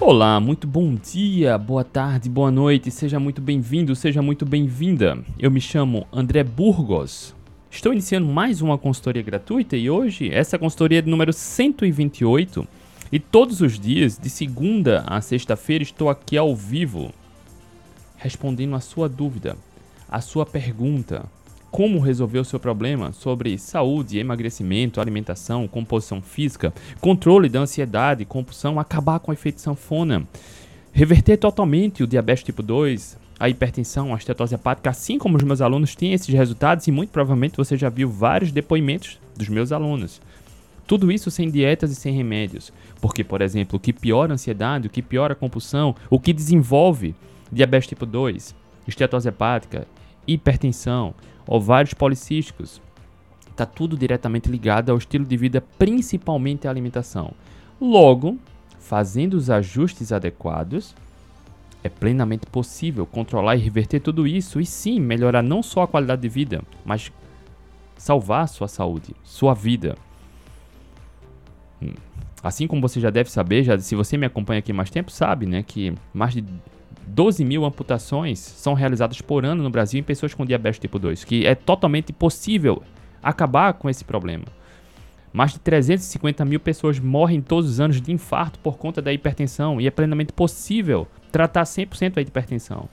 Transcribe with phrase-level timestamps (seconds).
[0.00, 5.18] Olá, muito bom dia, boa tarde, boa noite, seja muito bem-vindo, seja muito bem-vinda.
[5.36, 7.34] Eu me chamo André Burgos.
[7.68, 12.66] Estou iniciando mais uma consultoria gratuita e hoje essa consultoria é de número 128
[13.10, 17.12] e todos os dias, de segunda a sexta-feira, estou aqui ao vivo
[18.16, 19.56] respondendo a sua dúvida,
[20.08, 21.26] a sua pergunta,
[21.70, 28.80] como resolver o seu problema sobre saúde, emagrecimento, alimentação, composição física, controle da ansiedade, compulsão,
[28.80, 30.26] acabar com a efeito sanfona,
[30.92, 35.60] reverter totalmente o diabetes tipo 2, a hipertensão, a estetose hepática, assim como os meus
[35.60, 40.20] alunos têm esses resultados e muito provavelmente você já viu vários depoimentos dos meus alunos.
[40.86, 42.72] Tudo isso sem dietas e sem remédios.
[43.00, 46.32] Porque, por exemplo, o que piora a ansiedade, o que piora a compulsão, o que
[46.32, 47.14] desenvolve
[47.52, 48.54] diabetes tipo 2,
[48.86, 49.86] estetose hepática,
[50.26, 51.14] hipertensão,
[51.48, 52.80] ovários policísticos.
[53.50, 57.32] Está tudo diretamente ligado ao estilo de vida, principalmente à alimentação.
[57.80, 58.38] Logo,
[58.78, 60.94] fazendo os ajustes adequados,
[61.82, 66.22] é plenamente possível controlar e reverter tudo isso e sim melhorar não só a qualidade
[66.22, 67.10] de vida, mas
[67.96, 69.96] salvar sua saúde, sua vida.
[71.82, 71.94] Hum.
[72.42, 75.46] Assim como você já deve saber, já, se você me acompanha aqui mais tempo, sabe
[75.46, 76.44] né, que mais de
[77.08, 81.24] 12 mil amputações são realizadas por ano no Brasil em pessoas com diabetes tipo 2,
[81.24, 82.82] que é totalmente possível
[83.22, 84.44] acabar com esse problema.
[85.32, 89.80] Mais de 350 mil pessoas morrem todos os anos de infarto por conta da hipertensão
[89.80, 92.88] e é plenamente possível tratar 100% a hipertensão.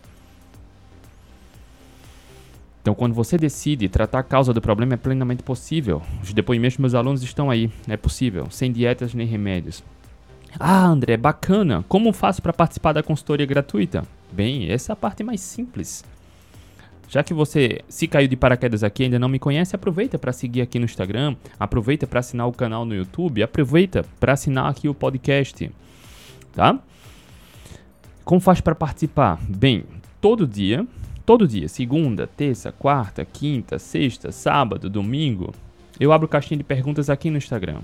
[2.81, 6.03] Então, quando você decide tratar a causa do problema, é plenamente possível.
[6.21, 9.83] Os depoimentos dos meus alunos estão aí, é possível, sem dietas nem remédios.
[10.59, 11.83] Ah, André, bacana.
[11.87, 14.03] Como faço para participar da consultoria gratuita?
[14.31, 16.03] Bem, essa é a parte mais simples.
[17.09, 20.33] Já que você se caiu de paraquedas aqui e ainda não me conhece, aproveita para
[20.33, 24.87] seguir aqui no Instagram, aproveita para assinar o canal no YouTube, aproveita para assinar aqui
[24.87, 25.69] o podcast,
[26.53, 26.79] tá?
[28.23, 29.39] Como faz para participar?
[29.47, 29.83] Bem,
[30.19, 30.87] todo dia,
[31.25, 35.53] todo dia, segunda, terça, quarta, quinta, sexta, sábado, domingo,
[35.99, 37.81] eu abro caixinha de perguntas aqui no Instagram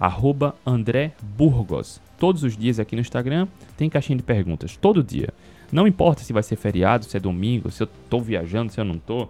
[0.00, 2.00] arroba André Burgos.
[2.20, 3.48] Todos os dias aqui no Instagram
[3.78, 5.30] tem caixinha de perguntas, todo dia.
[5.72, 8.84] Não importa se vai ser feriado, se é domingo, se eu tô viajando, se eu
[8.84, 9.26] não tô.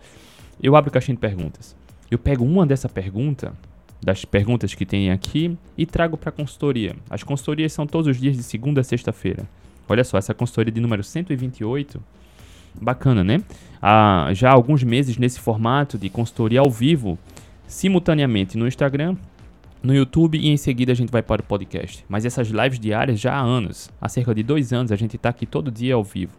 [0.60, 1.76] Eu abro caixinha de perguntas.
[2.10, 3.54] Eu pego uma dessa pergunta,
[4.02, 6.96] das perguntas que tem aqui, e trago para a consultoria.
[7.08, 9.48] As consultorias são todos os dias de segunda a sexta-feira.
[9.88, 12.02] Olha só, essa consultoria de número 128,
[12.74, 13.40] bacana, né?
[14.32, 17.16] Já há alguns meses nesse formato de consultoria ao vivo,
[17.68, 19.16] simultaneamente no Instagram
[19.82, 22.04] no YouTube e em seguida a gente vai para o podcast.
[22.08, 25.28] Mas essas lives diárias já há anos, há cerca de dois anos, a gente está
[25.30, 26.32] aqui todo dia ao vivo,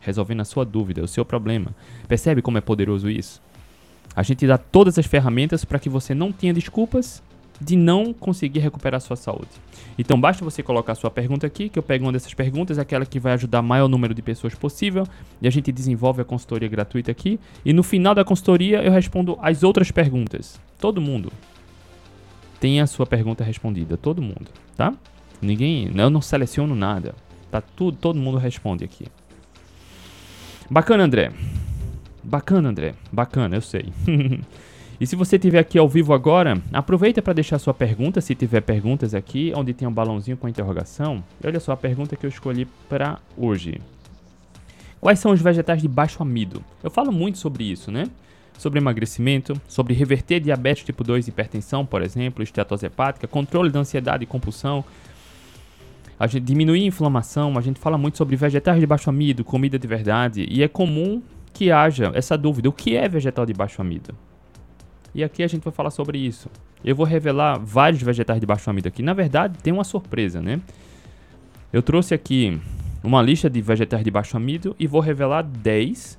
[0.00, 1.74] resolvendo a sua dúvida, o seu problema.
[2.08, 3.42] Percebe como é poderoso isso?
[4.14, 7.22] A gente dá todas as ferramentas para que você não tenha desculpas
[7.60, 9.50] de não conseguir recuperar sua saúde.
[9.98, 13.18] Então basta você colocar sua pergunta aqui, que eu pego uma dessas perguntas, aquela que
[13.18, 15.06] vai ajudar o maior número de pessoas possível,
[15.40, 19.38] e a gente desenvolve a consultoria gratuita aqui, e no final da consultoria eu respondo
[19.40, 20.60] as outras perguntas.
[20.78, 21.32] Todo mundo,
[22.60, 24.94] tem a sua pergunta respondida, todo mundo, tá?
[25.40, 27.14] Ninguém, eu não seleciono nada.
[27.50, 29.06] Tá tudo, todo mundo responde aqui.
[30.68, 31.32] Bacana, André.
[32.22, 32.94] Bacana, André.
[33.12, 33.92] Bacana, eu sei.
[35.00, 38.62] e se você estiver aqui ao vivo agora, aproveita para deixar sua pergunta, se tiver
[38.62, 41.22] perguntas aqui, onde tem um balãozinho com interrogação.
[41.44, 43.80] Olha só a pergunta que eu escolhi para hoje.
[45.00, 46.64] Quais são os vegetais de baixo amido?
[46.82, 48.06] Eu falo muito sobre isso, né?
[48.58, 53.80] Sobre emagrecimento, sobre reverter diabetes tipo 2 e hipertensão, por exemplo, estetose hepática, controle da
[53.80, 54.84] ansiedade e compulsão,
[56.18, 59.78] a gente diminuir a inflamação, a gente fala muito sobre vegetais de baixo amido, comida
[59.78, 61.22] de verdade, e é comum
[61.52, 64.14] que haja essa dúvida, o que é vegetal de baixo amido?
[65.14, 66.50] E aqui a gente vai falar sobre isso.
[66.84, 69.02] Eu vou revelar vários vegetais de baixo amido aqui.
[69.02, 70.60] Na verdade, tem uma surpresa, né?
[71.72, 72.60] Eu trouxe aqui
[73.02, 76.18] uma lista de vegetais de baixo amido e vou revelar 10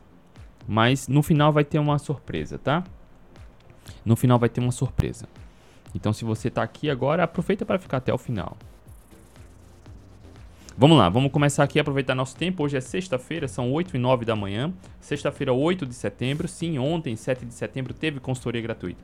[0.67, 2.83] mas no final vai ter uma surpresa, tá?
[4.03, 5.27] No final vai ter uma surpresa.
[5.95, 8.57] Então se você está aqui agora, aproveita para ficar até o final.
[10.79, 12.63] Vamos lá, vamos começar aqui a aproveitar nosso tempo.
[12.63, 14.71] Hoje é sexta-feira, são 8 e 9 da manhã.
[15.01, 16.47] Sexta-feira, 8 de setembro.
[16.47, 19.03] Sim, ontem, 7 de setembro, teve consultoria gratuita.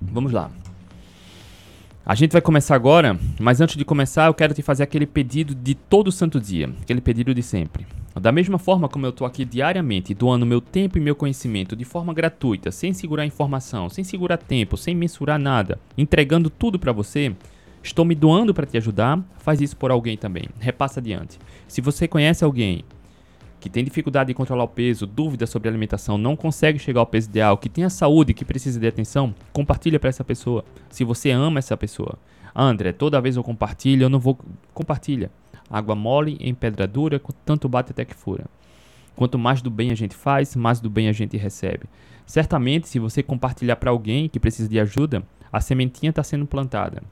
[0.00, 0.52] Vamos lá.
[2.06, 5.52] A gente vai começar agora, mas antes de começar, eu quero te fazer aquele pedido
[5.52, 7.84] de todo santo dia, aquele pedido de sempre.
[8.20, 11.84] Da mesma forma como eu estou aqui diariamente doando meu tempo e meu conhecimento de
[11.84, 17.34] forma gratuita, sem segurar informação, sem segurar tempo, sem mensurar nada, entregando tudo para você,
[17.82, 21.38] estou me doando para te ajudar, faz isso por alguém também, repassa adiante.
[21.66, 22.84] Se você conhece alguém
[23.58, 27.28] que tem dificuldade de controlar o peso, dúvida sobre alimentação, não consegue chegar ao peso
[27.28, 30.64] ideal, que tem a saúde, que precisa de atenção, compartilha para essa pessoa.
[30.90, 32.18] Se você ama essa pessoa,
[32.54, 34.38] André, toda vez eu compartilho, eu não vou.
[34.74, 35.30] Compartilha.
[35.70, 38.46] Água mole em pedra dura, tanto bate até que fura.
[39.14, 41.84] Quanto mais do bem a gente faz, mais do bem a gente recebe.
[42.26, 45.22] Certamente, se você compartilhar para alguém que precisa de ajuda,
[45.52, 47.02] a sementinha está sendo plantada.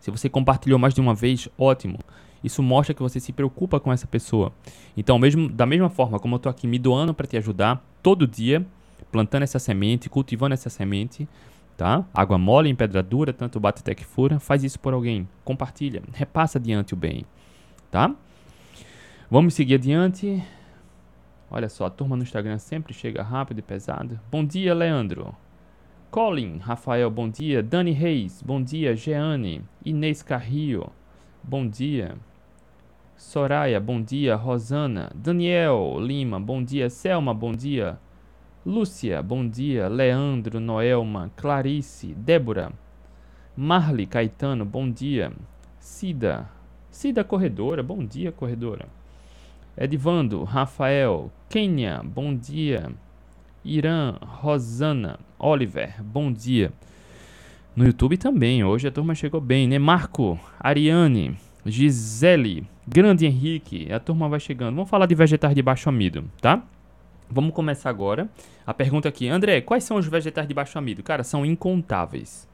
[0.00, 1.98] Se você compartilhou mais de uma vez, ótimo.
[2.42, 4.52] Isso mostra que você se preocupa com essa pessoa.
[4.96, 8.26] Então, mesmo da mesma forma como eu estou aqui me doando para te ajudar, todo
[8.26, 8.64] dia,
[9.10, 11.28] plantando essa semente, cultivando essa semente,
[11.76, 12.04] tá?
[12.14, 14.38] Água mole em pedra dura, tanto bate até que fura.
[14.38, 15.28] Faz isso por alguém.
[15.44, 16.02] Compartilha.
[16.12, 17.24] Repassa adiante o bem,
[17.90, 18.14] tá?
[19.30, 20.42] Vamos seguir adiante.
[21.50, 24.20] Olha só, a turma no Instagram sempre chega rápido e pesado.
[24.30, 25.34] Bom dia, Leandro.
[26.10, 27.62] Colin, Rafael, bom dia.
[27.62, 28.94] Dani Reis, bom dia.
[28.94, 30.92] Jeane, Inês Carrillo,
[31.42, 32.16] bom dia.
[33.16, 34.36] Soraya, bom dia.
[34.36, 36.88] Rosana, Daniel Lima, bom dia.
[36.88, 37.98] Selma, bom dia.
[38.64, 39.88] Lúcia, bom dia.
[39.88, 42.72] Leandro, Noelma, Clarice, Débora,
[43.56, 45.32] Marli Caetano, bom dia.
[45.78, 46.48] Cida,
[46.98, 48.88] Cida Corredora, bom dia, Corredora.
[49.76, 52.90] Edvando, Rafael, Kenya, bom dia.
[53.64, 56.72] Irã, Rosana, Oliver, bom dia.
[57.76, 59.78] No YouTube também, hoje a turma chegou bem, né?
[59.78, 64.74] Marco, Ariane, Gisele, Grande Henrique, a turma vai chegando.
[64.74, 66.64] Vamos falar de vegetais de baixo amido, tá?
[67.30, 68.28] Vamos começar agora.
[68.66, 71.04] A pergunta aqui, André, quais são os vegetais de baixo amido?
[71.04, 72.48] Cara, são incontáveis.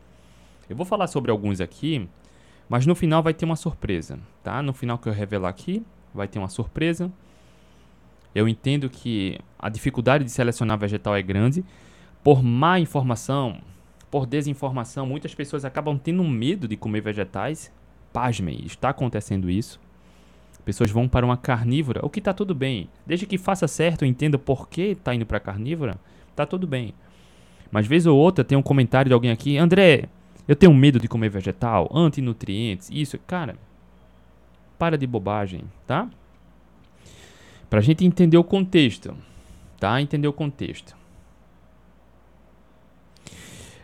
[0.68, 2.06] Eu vou falar sobre alguns aqui,
[2.68, 4.62] mas no final vai ter uma surpresa, tá?
[4.62, 7.10] No final que eu revelar aqui, vai ter uma surpresa.
[8.34, 11.64] Eu entendo que a dificuldade de selecionar vegetal é grande.
[12.22, 13.60] Por má informação,
[14.10, 17.72] por desinformação, muitas pessoas acabam tendo medo de comer vegetais.
[18.12, 19.80] Pasmem, está acontecendo isso.
[20.64, 22.88] Pessoas vão para uma carnívora, o que está tudo bem.
[23.06, 25.98] Desde que faça certo, entenda por que está indo para carnívora,
[26.30, 26.94] está tudo bem.
[27.70, 30.08] Mas vez ou outra tem um comentário de alguém aqui, André,
[30.46, 33.18] eu tenho medo de comer vegetal, antinutrientes, isso.
[33.26, 33.56] Cara,
[34.78, 36.08] para de bobagem, tá?
[37.70, 39.16] Para a gente entender o contexto,
[39.80, 40.00] tá?
[40.00, 40.96] Entender o contexto.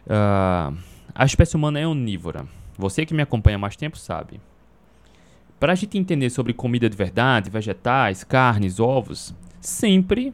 [0.06, 0.76] Uh,
[1.14, 2.46] a espécie humana é onívora.
[2.76, 4.40] Você que me acompanha mais tempo sabe.
[5.58, 10.32] Para a gente entender sobre comida de verdade, vegetais, carnes, ovos, sempre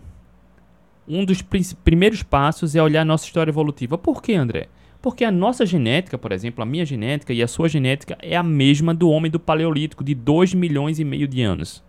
[1.08, 1.43] um dos
[1.84, 3.96] primeiros passos é olhar nossa história evolutiva.
[3.96, 4.69] Por que, André?
[5.06, 8.42] Porque a nossa genética, por exemplo, a minha genética e a sua genética é a
[8.42, 11.80] mesma do homem do Paleolítico, de 2 milhões e meio de anos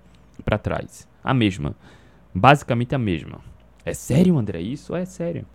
[0.45, 1.75] para trás a mesma.
[2.31, 3.39] Basicamente a mesma.
[3.83, 4.61] É sério, André?
[4.61, 5.47] Isso é sério.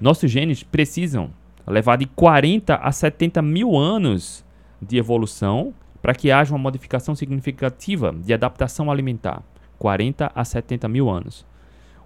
[0.00, 1.30] Nossos genes precisam
[1.64, 4.44] levar de 40 a 70 mil anos
[4.82, 5.72] de evolução
[6.02, 9.44] para que haja uma modificação significativa de adaptação alimentar.
[9.78, 11.46] 40 a 70 mil anos.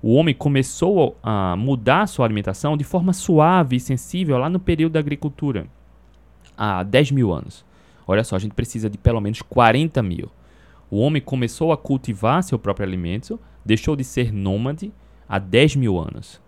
[0.03, 4.93] O homem começou a mudar sua alimentação de forma suave e sensível lá no período
[4.93, 5.67] da agricultura,
[6.57, 7.65] há 10 mil anos.
[8.07, 10.31] Olha só, a gente precisa de pelo menos 40 mil.
[10.91, 14.91] O homem começou a cultivar seu próprio alimento, deixou de ser nômade
[15.29, 16.41] há 10 mil anos.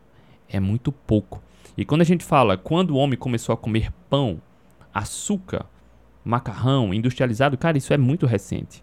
[0.48, 1.42] É muito pouco.
[1.76, 4.40] E quando a gente fala quando o homem começou a comer pão,
[4.94, 5.66] açúcar,
[6.24, 8.82] macarrão industrializado, cara, isso é muito recente.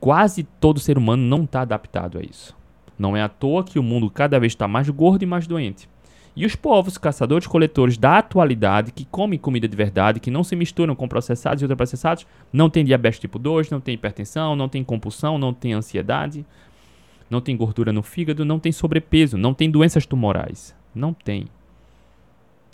[0.00, 2.57] Quase todo ser humano não está adaptado a isso.
[2.98, 5.88] Não é à toa que o mundo cada vez está mais gordo e mais doente.
[6.34, 10.94] E os povos caçadores-coletores da atualidade, que comem comida de verdade, que não se misturam
[10.94, 15.36] com processados e ultraprocessados, não tem diabetes tipo 2, não tem hipertensão, não tem compulsão,
[15.36, 16.46] não tem ansiedade,
[17.28, 20.74] não tem gordura no fígado, não tem sobrepeso, não tem doenças tumorais.
[20.94, 21.48] Não tem.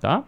[0.00, 0.24] Tá?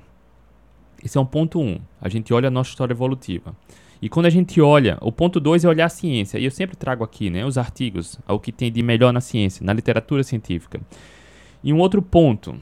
[1.05, 1.62] Esse é um ponto 1.
[1.62, 1.81] Um.
[2.00, 3.55] A gente olha a nossa história evolutiva.
[4.00, 6.38] E quando a gente olha, o ponto 2 é olhar a ciência.
[6.38, 9.65] E eu sempre trago aqui né, os artigos, o que tem de melhor na ciência,
[9.65, 10.81] na literatura científica.
[11.65, 12.61] E um outro ponto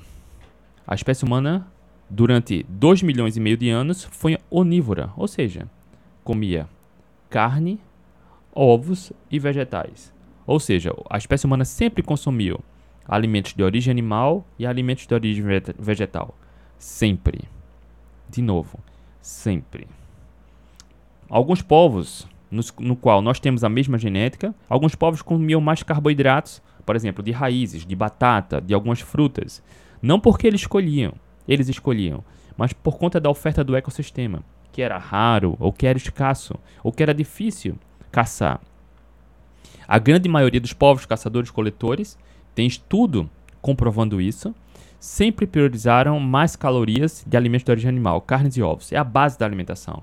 [0.86, 1.66] a espécie humana,
[2.10, 5.68] durante 2 milhões e meio de anos, foi onívora, ou seja,
[6.22, 6.68] comia
[7.30, 7.80] carne,
[8.52, 10.12] ovos e vegetais.
[10.46, 12.60] Ou seja, a espécie humana sempre consumiu
[13.08, 15.44] alimentos de origem animal e alimentos de origem
[15.78, 16.36] vegetal.
[16.78, 17.40] Sempre.
[18.28, 18.78] De novo,
[19.22, 19.88] sempre.
[21.34, 26.62] Alguns povos, no, no qual nós temos a mesma genética, alguns povos comiam mais carboidratos,
[26.86, 29.60] por exemplo, de raízes, de batata, de algumas frutas.
[30.00, 31.12] Não porque eles escolhiam,
[31.48, 32.22] eles escolhiam,
[32.56, 36.92] mas por conta da oferta do ecossistema, que era raro, ou que era escasso, ou
[36.92, 37.76] que era difícil
[38.12, 38.60] caçar.
[39.88, 42.16] A grande maioria dos povos caçadores-coletores
[42.54, 43.28] tem estudo
[43.60, 44.54] comprovando isso,
[45.00, 48.92] sempre priorizaram mais calorias de alimentos de origem animal, carnes e ovos.
[48.92, 50.00] É a base da alimentação.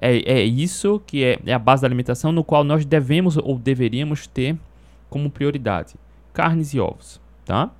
[0.00, 3.58] É, é isso que é, é a base da alimentação no qual nós devemos ou
[3.58, 4.56] deveríamos ter
[5.08, 5.94] como prioridade:
[6.32, 7.70] carnes e ovos, tá?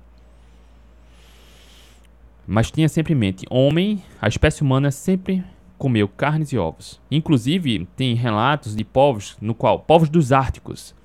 [2.45, 5.43] Mas tenha sempre em mente, homem, a espécie humana sempre
[5.77, 6.99] comeu carnes e ovos.
[7.11, 10.95] Inclusive, tem relatos de povos no qual povos dos árticos,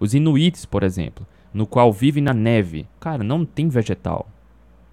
[0.00, 2.86] os inuites, por exemplo, no qual vivem na neve.
[2.98, 4.28] Cara, não tem vegetal.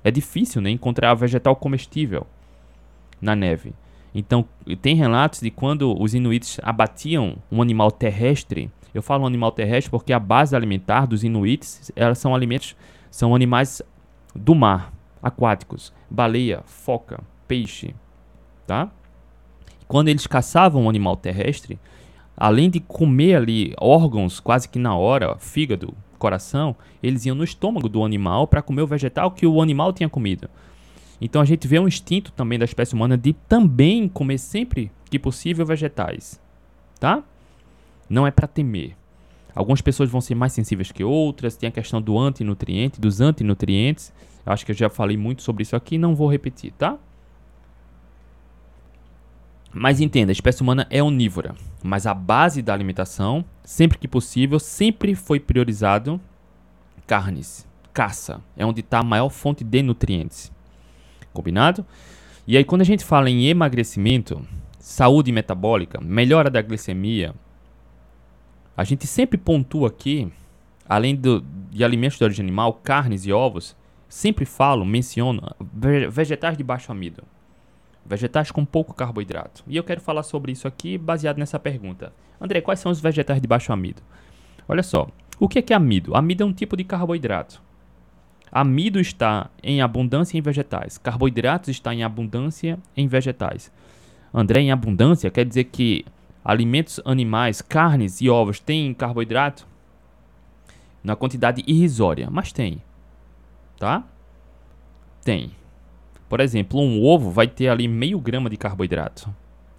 [0.04, 2.28] É difícil né, encontrar vegetal comestível
[3.22, 3.74] na neve.
[4.18, 4.46] Então,
[4.82, 8.72] tem relatos de quando os inuites abatiam um animal terrestre.
[8.94, 12.78] Eu falo animal terrestre porque a base alimentar dos inuites, elas são alimentos,
[13.12, 13.82] são animais
[14.34, 17.94] do mar, aquáticos, baleia, foca, peixe,
[18.66, 18.90] tá?
[19.86, 21.78] Quando eles caçavam um animal terrestre,
[22.38, 27.90] além de comer ali órgãos quase que na hora, fígado, coração, eles iam no estômago
[27.90, 30.50] do animal para comer o vegetal que o animal tinha comido.
[31.20, 35.18] Então a gente vê um instinto também da espécie humana de também comer sempre que
[35.18, 36.42] possível vegetais,
[37.00, 37.24] tá?
[38.10, 38.96] Não é para temer.
[39.56, 44.12] Algumas pessoas vão ser mais sensíveis que outras, tem a questão do antinutriente, dos antinutrientes.
[44.46, 46.98] Eu acho que eu já falei muito sobre isso aqui, não vou repetir, tá?
[49.72, 54.60] Mas entenda, a espécie humana é onívora, mas a base da alimentação, sempre que possível,
[54.60, 56.20] sempre foi priorizado
[57.06, 60.52] carnes, caça, é onde está a maior fonte de nutrientes.
[61.36, 61.86] Combinado?
[62.48, 64.42] E aí quando a gente fala em emagrecimento,
[64.80, 67.36] saúde metabólica, melhora da glicemia,
[68.78, 70.32] a gente sempre pontua aqui,
[70.88, 73.76] além do, de alimentos de origem animal, carnes e ovos,
[74.08, 75.42] sempre falo, menciono
[76.10, 77.24] vegetais de baixo amido.
[78.06, 79.64] Vegetais com pouco carboidrato.
[79.68, 82.14] E eu quero falar sobre isso aqui baseado nessa pergunta.
[82.40, 84.02] André, quais são os vegetais de baixo amido?
[84.68, 85.08] Olha só,
[85.40, 86.16] o que é, que é amido?
[86.16, 87.62] Amido é um tipo de carboidrato.
[88.56, 90.98] Amido está em abundância em vegetais.
[90.98, 93.70] Carboidratos está em abundância em vegetais.
[94.34, 96.06] André, em abundância quer dizer que
[96.42, 99.68] alimentos animais, carnes e ovos têm carboidrato
[101.04, 102.82] na quantidade irrisória, mas tem.
[103.78, 104.06] Tá?
[105.22, 105.52] Tem.
[106.30, 109.36] Por exemplo, um ovo vai ter ali meio grama de carboidrato.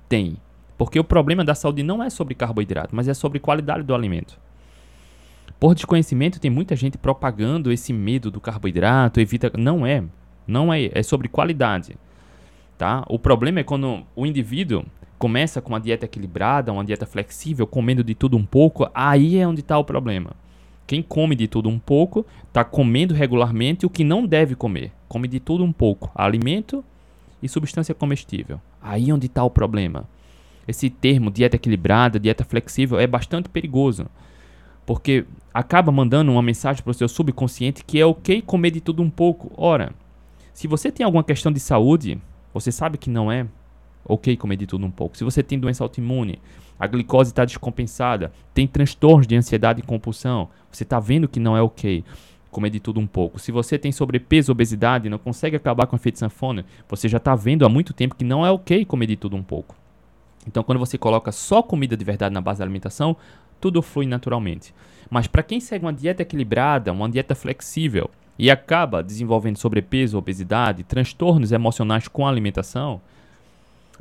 [0.07, 0.37] Tem.
[0.77, 4.39] Porque o problema da saúde não é sobre carboidrato, mas é sobre qualidade do alimento.
[5.59, 9.51] Por desconhecimento, tem muita gente propagando esse medo do carboidrato, evita.
[9.57, 10.05] Não é.
[10.47, 10.91] Não é.
[10.93, 11.97] É sobre qualidade.
[12.77, 13.05] Tá?
[13.09, 14.85] O problema é quando o indivíduo
[15.19, 19.49] começa com uma dieta equilibrada, uma dieta flexível, comendo de tudo um pouco, aí é
[19.49, 20.33] onde está o problema.
[20.87, 24.93] Quem come de tudo um pouco está comendo regularmente o que não deve comer.
[25.09, 26.85] Come de tudo um pouco, alimento
[27.43, 28.61] e substância comestível.
[28.81, 30.09] Aí é onde está o problema.
[30.69, 34.07] Esse termo dieta equilibrada, dieta flexível é bastante perigoso,
[34.87, 39.03] porque acaba mandando uma mensagem para o seu subconsciente que é ok comer de tudo
[39.03, 39.53] um pouco.
[39.57, 39.93] Ora,
[40.55, 42.19] se você tem alguma questão de saúde,
[42.55, 43.47] você sabe que não é
[44.05, 45.19] ok comer de tudo um pouco.
[45.19, 46.39] Se você tem doença autoimune,
[46.79, 51.57] a glicose está descompensada, tem transtornos de ansiedade e compulsão, você está vendo que não
[51.57, 52.05] é ok
[52.51, 53.39] comer de tudo um pouco.
[53.39, 57.35] Se você tem sobrepeso, obesidade, não consegue acabar com o efeito sanfona, você já está
[57.35, 59.75] vendo há muito tempo que não é ok comer de tudo um pouco.
[60.47, 63.17] Então, quando você coloca só comida de verdade na base da alimentação,
[63.61, 64.75] tudo flui naturalmente.
[65.11, 70.85] Mas para quem segue uma dieta equilibrada, uma dieta flexível e acaba desenvolvendo sobrepeso, obesidade,
[70.85, 73.01] transtornos emocionais com a alimentação,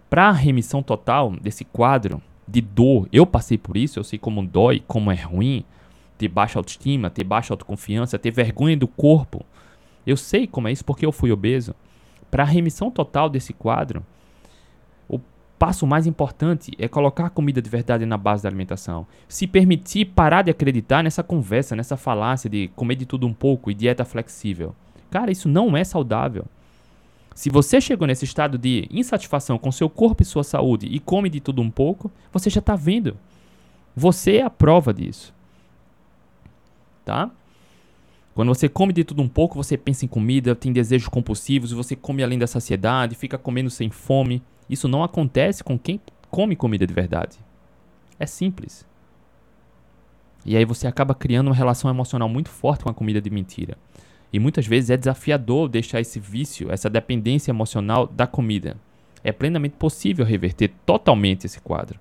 [0.10, 4.46] para a remissão total desse quadro de dor, eu passei por isso, eu sei como
[4.46, 5.64] dói, como é ruim
[6.18, 9.46] ter baixa autoestima, ter baixa autoconfiança, ter vergonha do corpo.
[10.06, 11.76] Eu sei como é isso porque eu fui obeso.
[12.32, 14.06] Para a remissão total desse quadro,
[15.58, 19.08] passo mais importante é colocar comida de verdade na base da alimentação.
[19.28, 23.72] Se permitir parar de acreditar nessa conversa, nessa falácia de comer de tudo um pouco
[23.72, 24.76] e dieta flexível.
[25.10, 26.46] Cara, isso não é saudável.
[27.34, 31.30] Se você chegou nesse estado de insatisfação com seu corpo e sua saúde e come
[31.30, 33.18] de tudo um pouco, você já está vendo.
[33.96, 35.34] Você é a prova disso.
[37.04, 37.30] Tá?
[38.34, 41.96] Quando você come de tudo um pouco, você pensa em comida, tem desejos compulsivos, você
[41.96, 44.42] come além da saciedade, fica comendo sem fome.
[44.70, 47.38] Isso não acontece com quem come comida de verdade.
[48.20, 48.86] É simples.
[50.46, 53.78] E aí você acaba criando uma relação emocional muito forte com a comida de mentira.
[54.32, 58.78] E muitas vezes é desafiador deixar esse vício, essa dependência emocional da comida.
[59.24, 62.00] É plenamente possível reverter totalmente esse quadro,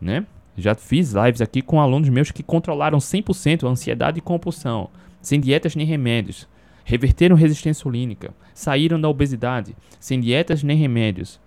[0.00, 0.26] né?
[0.56, 4.90] Já fiz lives aqui com alunos meus que controlaram 100% a ansiedade e compulsão,
[5.22, 6.48] sem dietas nem remédios.
[6.84, 11.38] Reverteram resistência insulínica, saíram da obesidade, sem dietas nem remédios,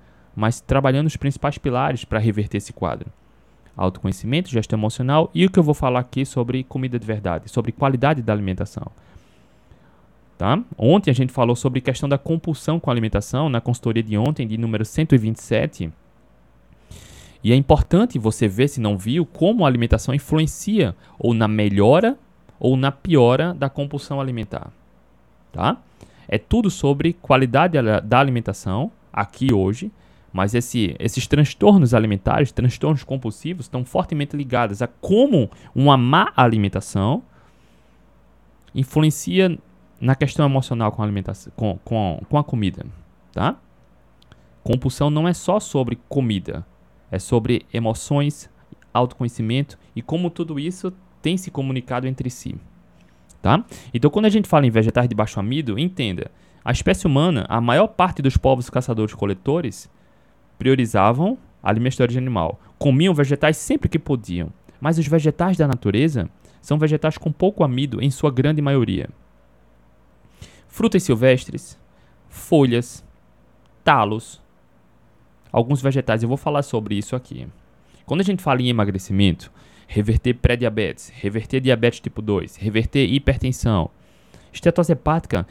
[0.42, 3.06] mas trabalhando os principais pilares para reverter esse quadro.
[3.78, 7.72] Autoconhecimento, gestão emocional e o que eu vou falar aqui sobre comida de verdade, sobre
[7.72, 8.88] qualidade da alimentação.
[10.40, 10.60] Tá?
[10.76, 14.48] Ontem a gente falou sobre questão da compulsão com a alimentação, na consultoria de ontem,
[14.48, 15.94] de número 127.
[17.44, 22.18] E é importante você ver, se não viu, como a alimentação influencia ou na melhora
[22.60, 24.72] ou na piora da compulsão alimentar.
[25.52, 25.78] Tá?
[26.28, 29.92] É tudo sobre qualidade da alimentação, aqui hoje,
[30.32, 37.24] Mas esse, esses transtornos alimentares, transtornos compulsivos, estão fortemente ligados a como uma má alimentação
[38.74, 39.58] influencia
[40.00, 42.86] na questão emocional com a alimentação, com, com, com a comida,
[43.34, 43.58] tá?
[44.64, 46.66] Compulsão não é só sobre comida,
[47.12, 48.50] é sobre emoções,
[48.94, 52.56] autoconhecimento e como tudo isso tem se comunicado entre si,
[53.42, 53.64] tá?
[53.94, 56.32] Então, quando a gente fala em vegetais de baixo amido, entenda,
[56.64, 59.90] a espécie humana, a maior parte dos povos caçadores-coletores
[60.62, 66.30] priorizavam alimentos de animal, comiam vegetais sempre que podiam, mas os vegetais da natureza
[66.62, 69.10] são vegetais com pouco amido em sua grande maioria.
[70.68, 71.80] Frutas silvestres,
[72.30, 73.04] folhas,
[73.84, 74.40] talos,
[75.52, 77.48] alguns vegetais, eu vou falar sobre isso aqui.
[78.06, 79.52] Quando a gente fala em emagrecimento,
[79.88, 83.90] reverter pré-diabetes, reverter diabetes tipo 2, reverter hipertensão,
[84.54, 85.48] estetose hepática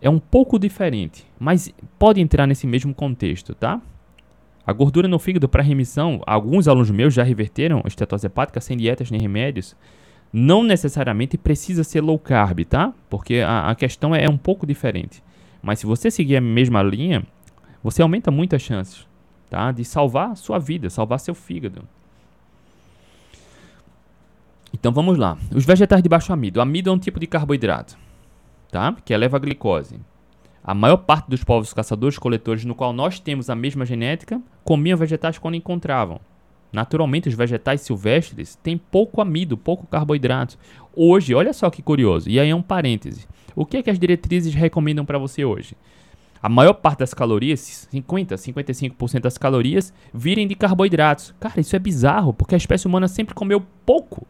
[0.00, 3.78] é um pouco diferente, mas pode entrar nesse mesmo contexto, tá?
[4.66, 9.10] A gordura no fígado para remissão, alguns alunos meus já reverteram estetose hepática sem dietas
[9.10, 9.74] nem remédios.
[10.32, 12.92] Não necessariamente precisa ser low carb, tá?
[13.10, 15.22] Porque a, a questão é, é um pouco diferente.
[15.60, 17.24] Mas se você seguir a mesma linha,
[17.82, 19.06] você aumenta muito as chances,
[19.50, 19.72] tá?
[19.72, 21.82] De salvar sua vida, salvar seu fígado.
[24.72, 25.36] Então vamos lá.
[25.54, 26.58] Os vegetais de baixo amido.
[26.58, 27.98] O amido é um tipo de carboidrato,
[28.70, 28.96] tá?
[29.04, 30.00] Que eleva a glicose.
[30.64, 35.36] A maior parte dos povos caçadores-coletores, no qual nós temos a mesma genética, comiam vegetais
[35.36, 36.20] quando encontravam.
[36.72, 40.56] Naturalmente, os vegetais silvestres têm pouco amido, pouco carboidrato.
[40.94, 43.26] Hoje, olha só que curioso, e aí é um parêntese.
[43.56, 45.76] O que é que as diretrizes recomendam para você hoje?
[46.40, 51.34] A maior parte das calorias, 50, 55% das calorias, virem de carboidratos.
[51.40, 54.26] Cara, isso é bizarro, porque a espécie humana sempre comeu pouco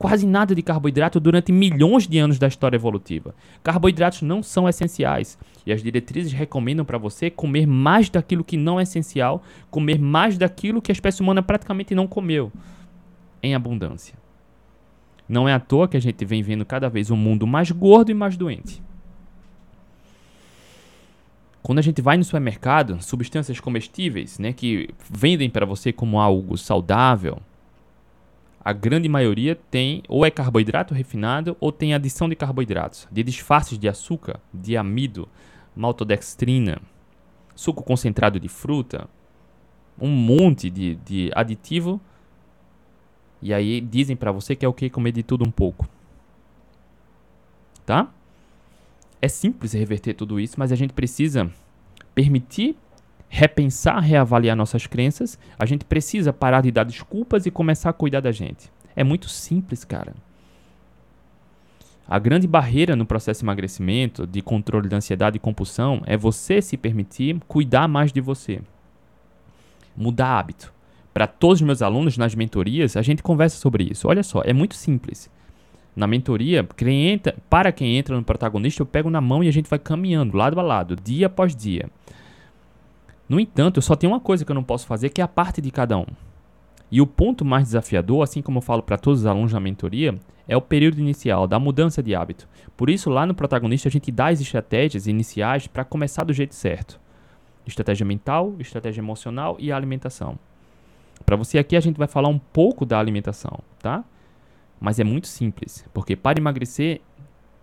[0.00, 3.34] quase nada de carboidrato durante milhões de anos da história evolutiva.
[3.62, 8.80] Carboidratos não são essenciais e as diretrizes recomendam para você comer mais daquilo que não
[8.80, 12.50] é essencial, comer mais daquilo que a espécie humana praticamente não comeu
[13.42, 14.14] em abundância.
[15.28, 18.10] Não é à toa que a gente vem vendo cada vez um mundo mais gordo
[18.10, 18.82] e mais doente.
[21.62, 26.56] Quando a gente vai no supermercado, substâncias comestíveis, né, que vendem para você como algo
[26.56, 27.42] saudável,
[28.62, 33.78] a grande maioria tem ou é carboidrato refinado ou tem adição de carboidratos, de disfarces
[33.78, 35.26] de açúcar, de amido,
[35.74, 36.80] maltodextrina,
[37.54, 39.08] suco concentrado de fruta,
[39.98, 42.00] um monte de, de aditivo.
[43.40, 45.88] E aí dizem para você que é o que comer de tudo um pouco.
[47.86, 48.12] Tá?
[49.22, 51.50] É simples reverter tudo isso, mas a gente precisa
[52.14, 52.76] permitir
[53.32, 58.20] repensar, reavaliar nossas crenças, a gente precisa parar de dar desculpas e começar a cuidar
[58.20, 58.70] da gente.
[58.94, 60.12] É muito simples, cara.
[62.08, 66.60] A grande barreira no processo de emagrecimento, de controle da ansiedade e compulsão, é você
[66.60, 68.60] se permitir cuidar mais de você.
[69.96, 70.72] Mudar hábito.
[71.14, 74.08] Para todos os meus alunos nas mentorias, a gente conversa sobre isso.
[74.08, 75.30] Olha só, é muito simples.
[75.94, 79.70] Na mentoria, cliente, para quem entra no protagonista, eu pego na mão e a gente
[79.70, 81.88] vai caminhando lado a lado, dia após dia.
[83.30, 85.28] No entanto, eu só tenho uma coisa que eu não posso fazer, que é a
[85.28, 86.06] parte de cada um.
[86.90, 90.18] E o ponto mais desafiador, assim como eu falo para todos os alunos da mentoria,
[90.48, 92.48] é o período inicial da mudança de hábito.
[92.76, 96.56] Por isso, lá no protagonista, a gente dá as estratégias iniciais para começar do jeito
[96.56, 97.00] certo:
[97.64, 100.36] estratégia mental, estratégia emocional e alimentação.
[101.24, 104.02] Para você aqui, a gente vai falar um pouco da alimentação, tá?
[104.80, 107.00] Mas é muito simples, porque para emagrecer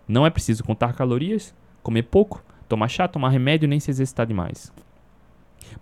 [0.07, 1.53] não é preciso contar calorias,
[1.83, 4.71] comer pouco, tomar chá, tomar remédio nem se exercitar demais.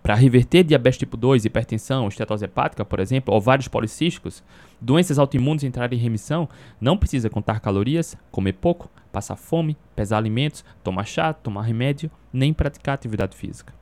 [0.02, 4.44] Para reverter diabetes tipo 2, hipertensão, estetose hepática, por exemplo, ovários policísticos,
[4.80, 6.48] doenças autoimunes entrarem em remissão,
[6.80, 12.54] não precisa contar calorias, comer pouco, passar fome, pesar alimentos, tomar chá, tomar remédio, nem
[12.54, 13.74] praticar atividade física.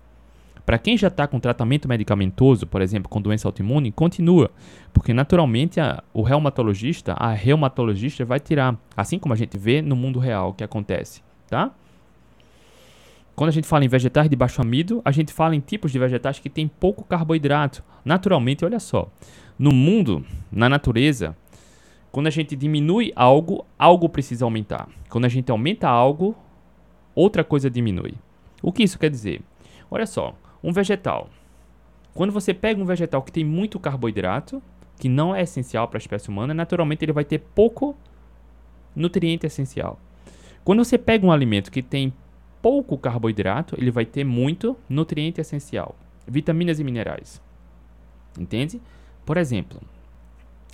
[0.65, 4.49] Para quem já está com tratamento medicamentoso, por exemplo, com doença autoimune, continua,
[4.93, 9.95] porque naturalmente a, o reumatologista, a reumatologista vai tirar, assim como a gente vê no
[9.95, 11.73] mundo real que acontece, tá?
[13.35, 15.97] Quando a gente fala em vegetais de baixo amido, a gente fala em tipos de
[15.97, 17.83] vegetais que têm pouco carboidrato.
[18.05, 19.11] Naturalmente, olha só,
[19.57, 21.35] no mundo, na natureza,
[22.11, 24.87] quando a gente diminui algo, algo precisa aumentar.
[25.09, 26.35] Quando a gente aumenta algo,
[27.15, 28.13] outra coisa diminui.
[28.61, 29.41] O que isso quer dizer?
[29.89, 31.27] Olha só, um vegetal.
[32.13, 34.61] Quando você pega um vegetal que tem muito carboidrato,
[34.99, 37.95] que não é essencial para a espécie humana, naturalmente ele vai ter pouco
[38.95, 39.99] nutriente essencial.
[40.63, 42.13] Quando você pega um alimento que tem
[42.63, 47.41] pouco carboidrato, ele vai ter muito nutriente essencial, vitaminas e minerais.
[48.39, 48.81] Entende?
[49.25, 49.81] Por exemplo,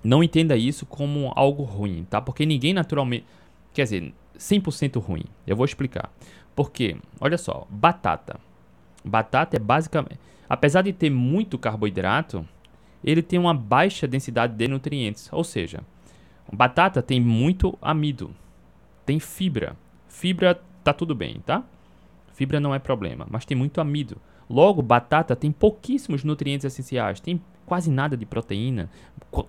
[0.03, 2.21] não entenda isso como algo ruim, tá?
[2.21, 3.25] Porque ninguém naturalmente,
[3.73, 5.23] quer dizer, 100% ruim.
[5.47, 6.11] Eu vou explicar.
[6.55, 8.39] Porque, olha só, batata.
[9.03, 10.19] Batata é basicamente.
[10.47, 12.47] Apesar de ter muito carboidrato,
[13.03, 15.27] ele tem uma baixa densidade de nutrientes.
[15.33, 15.81] Ou seja,
[16.53, 18.33] batata tem muito amido,
[19.05, 19.75] tem fibra.
[20.07, 21.63] Fibra tá tudo bem, tá?
[22.39, 24.15] Fibra não é problema, mas tem muito amido.
[24.49, 28.89] Logo, batata tem pouquíssimos nutrientes essenciais, tem quase nada de proteína,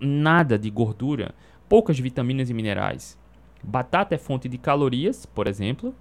[0.00, 1.32] nada de gordura,
[1.68, 3.16] poucas vitaminas e minerais.
[3.62, 5.94] Batata é fonte de calorias, por exemplo,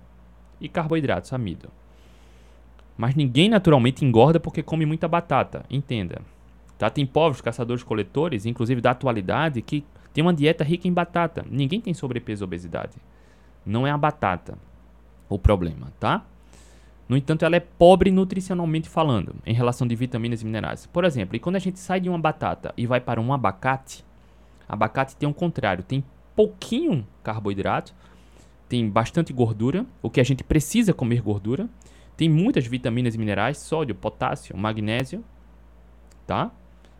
[0.60, 1.70] e carboidratos, amido.
[2.98, 6.24] Mas ninguém naturalmente engorda porque come muita batata, entenda.
[6.76, 6.90] Tá?
[6.90, 11.46] Tem povos caçadores-coletores, inclusive da atualidade, que tem uma dieta rica em batata.
[11.48, 12.98] Ninguém tem sobrepeso ou obesidade.
[13.64, 14.58] Não é a batata
[15.30, 16.26] o problema, tá?
[17.10, 20.86] No entanto, ela é pobre nutricionalmente falando, em relação de vitaminas e minerais.
[20.86, 24.06] Por exemplo, e quando a gente sai de uma batata e vai para um abacate,
[24.68, 26.04] abacate tem o contrário, tem
[26.36, 27.96] pouquinho carboidrato,
[28.70, 31.68] tem bastante gordura, o que a gente precisa comer gordura,
[32.16, 35.26] tem muitas vitaminas e minerais, sódio, potássio, magnésio,
[36.28, 36.52] tá?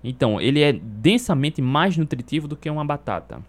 [0.04, 3.44] Então, ele é densamente mais nutritivo do que uma batata.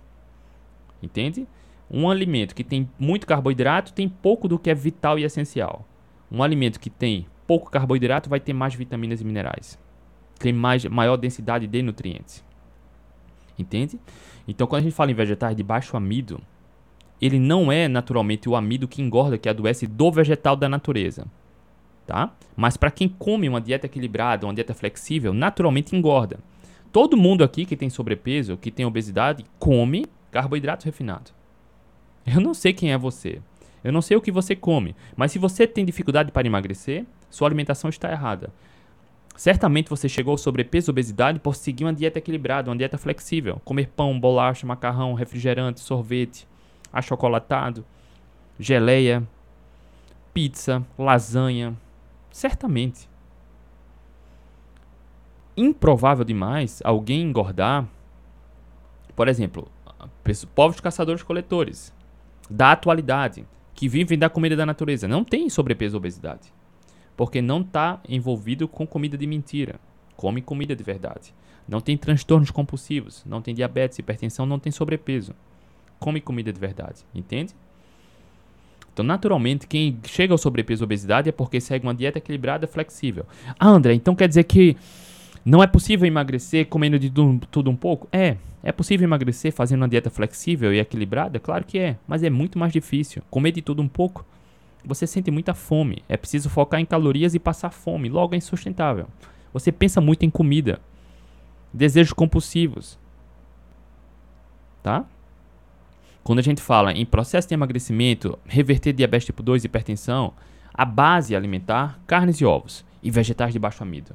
[1.03, 1.47] Entende?
[1.91, 5.87] Um alimento que tem muito carboidrato tem pouco do que é vital e essencial.
[6.31, 9.79] Um alimento que tem pouco carboidrato vai ter mais vitaminas e minerais.
[10.39, 12.45] Tem mais, maior densidade de nutrientes.
[13.59, 14.01] Entende?
[14.49, 16.41] Então, quando a gente fala em vegetais de baixo amido,
[17.21, 21.27] ele não é naturalmente o amido que engorda, que adoece do vegetal da natureza
[22.11, 22.35] tá?
[22.57, 26.41] Mas para quem come uma dieta equilibrada, uma dieta flexível, naturalmente engorda.
[26.91, 31.31] Todo mundo aqui que tem sobrepeso, que tem obesidade, come carboidrato refinado.
[32.27, 33.41] Eu não sei quem é você.
[33.83, 37.49] Eu não sei o que você come, mas se você tem dificuldade para emagrecer, sua
[37.49, 38.53] alimentação está errada.
[39.37, 43.61] Certamente você chegou ao sobrepeso e obesidade por seguir uma dieta equilibrada, uma dieta flexível.
[43.65, 46.47] Comer pão, bolacha, macarrão, refrigerante, sorvete,
[46.93, 47.85] achocolatado,
[48.59, 49.27] geleia,
[50.35, 51.75] pizza, lasanha,
[52.31, 53.09] Certamente.
[55.57, 57.87] Improvável demais alguém engordar.
[59.17, 59.69] Por exemplo,
[60.55, 61.93] povos caçadores-coletores
[62.49, 63.45] da atualidade
[63.81, 66.53] que vivem da comida da natureza não tem sobrepeso ou obesidade.
[67.17, 69.81] Porque não está envolvido com comida de mentira.
[70.19, 71.33] Come comida de verdade.
[71.67, 75.35] Não tem transtornos compulsivos, não tem diabetes, hipertensão, não tem sobrepeso.
[75.99, 77.55] Come comida de verdade, entende?
[78.93, 82.69] Então, naturalmente, quem chega ao sobrepeso e obesidade é porque segue uma dieta equilibrada e
[82.69, 83.25] flexível.
[83.59, 84.77] Ah, André, então quer dizer que
[85.45, 87.11] não é possível emagrecer comendo de
[87.51, 88.09] tudo um pouco?
[88.13, 88.37] É.
[88.63, 91.39] É possível emagrecer fazendo uma dieta flexível e equilibrada?
[91.39, 93.23] Claro que é, mas é muito mais difícil.
[93.31, 94.25] Comer de tudo um pouco,
[94.85, 96.05] você sente muita fome.
[96.09, 99.07] É preciso focar em calorias e passar fome, logo é insustentável.
[99.53, 100.79] Você pensa muito em comida,
[101.73, 102.99] desejos compulsivos.
[104.83, 105.07] Tá?
[106.23, 110.35] Quando a gente fala em processo de emagrecimento, reverter diabetes tipo 2 e hipertensão,
[110.73, 114.15] a base alimentar, carnes e ovos e vegetais de baixo amido.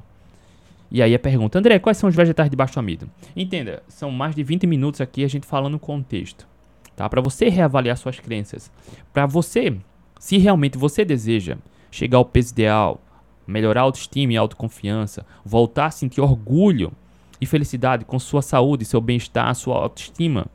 [0.90, 3.10] E aí a pergunta, André, quais são os vegetais de baixo amido?
[3.34, 6.46] Entenda, são mais de 20 minutos aqui a gente falando no contexto,
[6.94, 7.08] tá?
[7.08, 8.70] Para você reavaliar suas crenças,
[9.12, 9.76] para você,
[10.18, 11.58] se realmente você deseja
[11.90, 13.00] chegar ao peso ideal,
[13.46, 16.92] melhorar a autoestima e a autoconfiança, voltar a sentir orgulho
[17.40, 20.46] e felicidade com sua saúde, seu bem-estar, sua autoestima,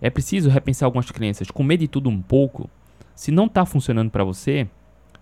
[0.00, 2.68] é preciso repensar algumas crenças, comer de tudo um pouco.
[3.14, 4.68] Se não está funcionando para você,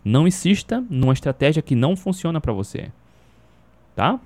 [0.05, 2.91] não insista numa estratégia que não funciona para você.
[3.95, 4.19] Tá?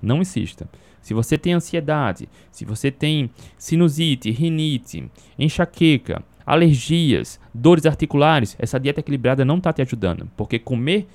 [0.00, 0.68] Não insista.
[1.00, 9.00] Se você tem ansiedade, se você tem sinusite, rinite, enxaqueca, alergias, dores articulares, essa dieta
[9.00, 11.08] equilibrada não está te ajudando, porque comer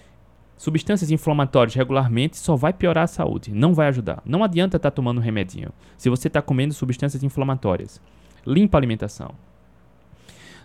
[0.57, 4.21] substâncias inflamatórias regularmente só vai piorar a saúde, não vai ajudar.
[4.25, 8.01] Não adianta estar tá tomando um remedinho se você está comendo substâncias inflamatórias
[8.45, 9.31] limpa a alimentação.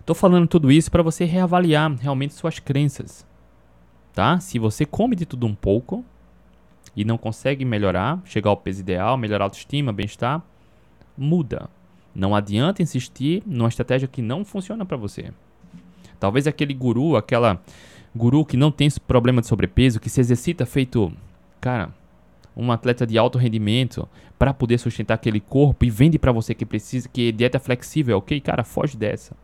[0.01, 3.27] Estou falando tudo isso para você reavaliar realmente suas crenças,
[4.14, 4.40] tá?
[4.40, 6.05] Se você come de tudo um pouco
[6.99, 10.43] e não consegue melhorar, chegar ao peso ideal, melhorar a autoestima, bem-estar,
[11.17, 11.71] muda.
[12.13, 15.31] Não adianta insistir numa estratégia que não funciona para você.
[16.19, 17.63] Talvez aquele guru, aquela
[18.13, 21.13] guru que não tem problema de sobrepeso, que se exercita feito,
[21.61, 21.95] cara,
[22.57, 26.67] um atleta de alto rendimento para poder sustentar aquele corpo e vende para você que
[26.67, 28.41] precisa, que dieta flexível, ok?
[28.41, 29.37] Cara, foge dessa.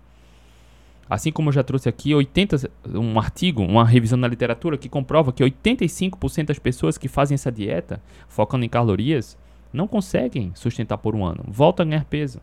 [1.09, 5.33] Assim como eu já trouxe aqui 80, um artigo, uma revisão na literatura que comprova
[5.33, 9.37] que 85% das pessoas que fazem essa dieta, focando em calorias,
[9.73, 11.45] não conseguem sustentar por um ano.
[11.47, 12.41] Volta a ganhar peso.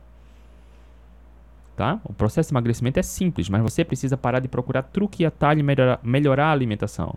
[1.76, 2.00] Tá?
[2.04, 5.62] O processo de emagrecimento é simples, mas você precisa parar de procurar truque e atalho
[5.62, 7.16] e melhorar, melhorar a alimentação.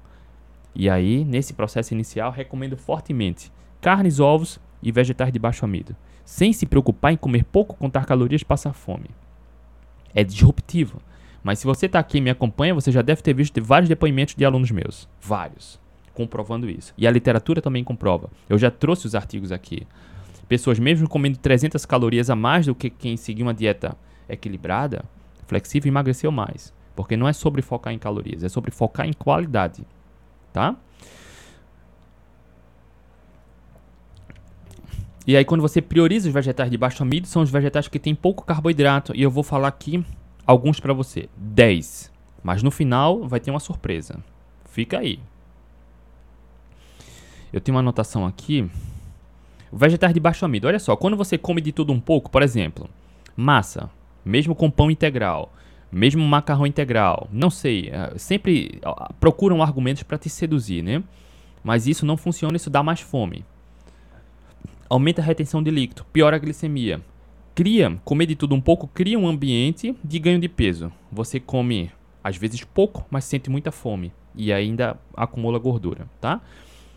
[0.75, 6.53] E aí, nesse processo inicial, recomendo fortemente carnes, ovos e vegetais de baixo amido, sem
[6.53, 9.11] se preocupar em comer pouco, contar calorias e passar fome.
[10.15, 11.03] É disruptivo,
[11.45, 14.35] mas se você está aqui e me acompanha, você já deve ter visto vários depoimentos
[14.35, 15.07] de alunos meus.
[15.21, 15.79] Vários.
[16.15, 16.95] comprovando isso.
[16.97, 18.31] E a literatura também comprova.
[18.49, 19.87] Eu já trouxe os artigos aqui.
[20.49, 23.97] Pessoas, mesmo comendo 300 calorias a mais do que quem seguiu uma dieta
[24.29, 25.05] equilibrada,
[25.47, 26.73] flexível, emagreceu mais.
[26.95, 29.85] Porque não é sobre focar em calorias, é sobre focar em qualidade.
[30.53, 30.77] Tá?
[35.27, 38.15] E aí, quando você prioriza os vegetais de baixo amido, são os vegetais que têm
[38.15, 39.13] pouco carboidrato.
[39.17, 40.05] E eu vou falar aqui
[40.47, 41.29] alguns para você.
[41.37, 42.13] 10.
[42.43, 44.19] Mas no final vai ter uma surpresa.
[44.67, 45.19] Fica aí.
[47.53, 48.69] Eu tenho uma anotação aqui.
[49.73, 50.67] Vegetais de baixo amido.
[50.67, 52.89] Olha só, quando você come de tudo um pouco, por exemplo,
[53.37, 53.91] massa,
[54.25, 55.53] mesmo com pão integral,
[55.91, 58.81] mesmo macarrão integral, não sei, é, sempre
[59.19, 61.03] procuram argumentos para te seduzir, né?
[61.63, 63.45] Mas isso não funciona, isso dá mais fome
[64.89, 67.01] aumenta a retenção de líquido, piora a glicemia.
[67.55, 70.93] Cria, comer de tudo um pouco, cria um ambiente de ganho de peso.
[71.13, 71.89] Você come
[72.23, 76.41] às vezes pouco, mas sente muita fome e ainda acumula gordura, tá?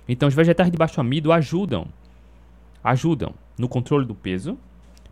[0.09, 1.85] Então os vegetais de baixo amido ajudam,
[2.83, 4.57] ajudam no controle do peso,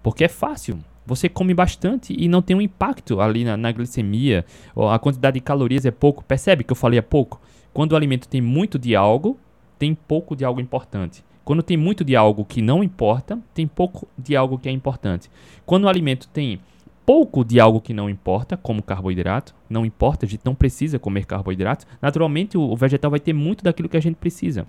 [0.01, 0.79] porque é fácil.
[1.05, 4.43] Você come bastante e não tem um impacto ali na, na glicemia,
[4.91, 6.23] a quantidade de calorias é pouco.
[6.23, 7.39] Percebe que eu falei é pouco?
[7.71, 9.37] Quando o alimento tem muito de algo,
[9.85, 11.23] tem pouco de algo importante.
[11.43, 15.29] Quando tem muito de algo que não importa, tem pouco de algo que é importante.
[15.63, 16.59] Quando o alimento tem
[17.05, 21.27] pouco de algo que não importa, como carboidrato, não importa, a gente não precisa comer
[21.27, 24.65] carboidratos, naturalmente o vegetal vai ter muito daquilo que a gente precisa.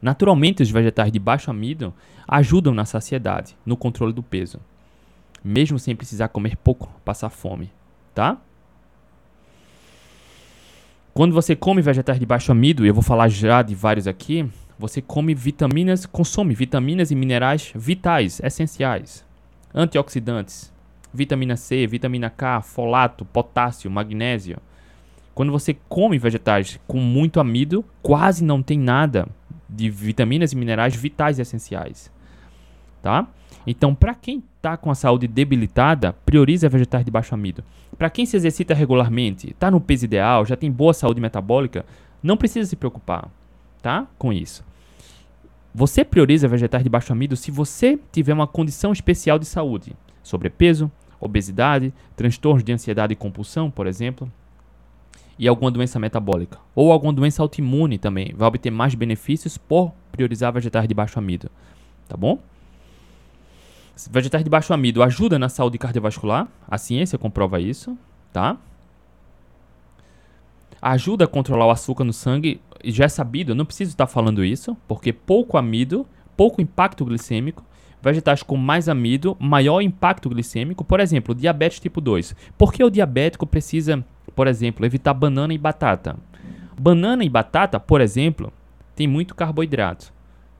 [0.00, 1.92] Naturalmente, os vegetais de baixo amido
[2.26, 4.58] ajudam na saciedade, no controle do peso,
[5.44, 7.70] mesmo sem precisar comer pouco, passar fome,
[8.14, 8.38] tá?
[11.14, 14.50] Quando você come vegetais de baixo amido, e eu vou falar já de vários aqui,
[14.76, 19.24] você come vitaminas, consome vitaminas e minerais vitais, essenciais,
[19.72, 20.72] antioxidantes,
[21.12, 24.58] vitamina C, vitamina K, folato, potássio, magnésio.
[25.36, 29.28] Quando você come vegetais com muito amido, quase não tem nada
[29.70, 32.10] de vitaminas e minerais vitais e essenciais.
[33.00, 33.28] Tá?
[33.64, 37.62] Então, para quem está com a saúde debilitada, priorize vegetais de baixo amido.
[37.96, 41.84] Para quem se exercita regularmente, está no peso ideal, já tem boa saúde metabólica,
[42.22, 43.30] não precisa se preocupar
[43.84, 44.06] tá?
[44.18, 44.64] Com isso.
[45.74, 50.90] Você prioriza vegetais de baixo amido se você tiver uma condição especial de saúde, sobrepeso,
[51.20, 54.32] obesidade, transtornos de ansiedade e compulsão, por exemplo,
[55.38, 60.50] e alguma doença metabólica, ou alguma doença autoimune também, vai obter mais benefícios por priorizar
[60.50, 61.50] vegetais de baixo amido,
[62.08, 62.38] tá bom?
[64.10, 67.96] Vegetais de baixo amido ajuda na saúde cardiovascular, a ciência comprova isso,
[68.32, 68.56] tá?
[70.82, 74.44] Ajuda a controlar o açúcar no sangue já é sabido, eu não preciso estar falando
[74.44, 77.64] isso, porque pouco amido, pouco impacto glicêmico,
[78.02, 82.36] vegetais com mais amido, maior impacto glicêmico, por exemplo, diabetes tipo 2.
[82.58, 84.04] Por que o diabético precisa,
[84.34, 86.16] por exemplo, evitar banana e batata?
[86.78, 88.52] Banana e batata, por exemplo,
[88.94, 90.13] tem muito carboidrato.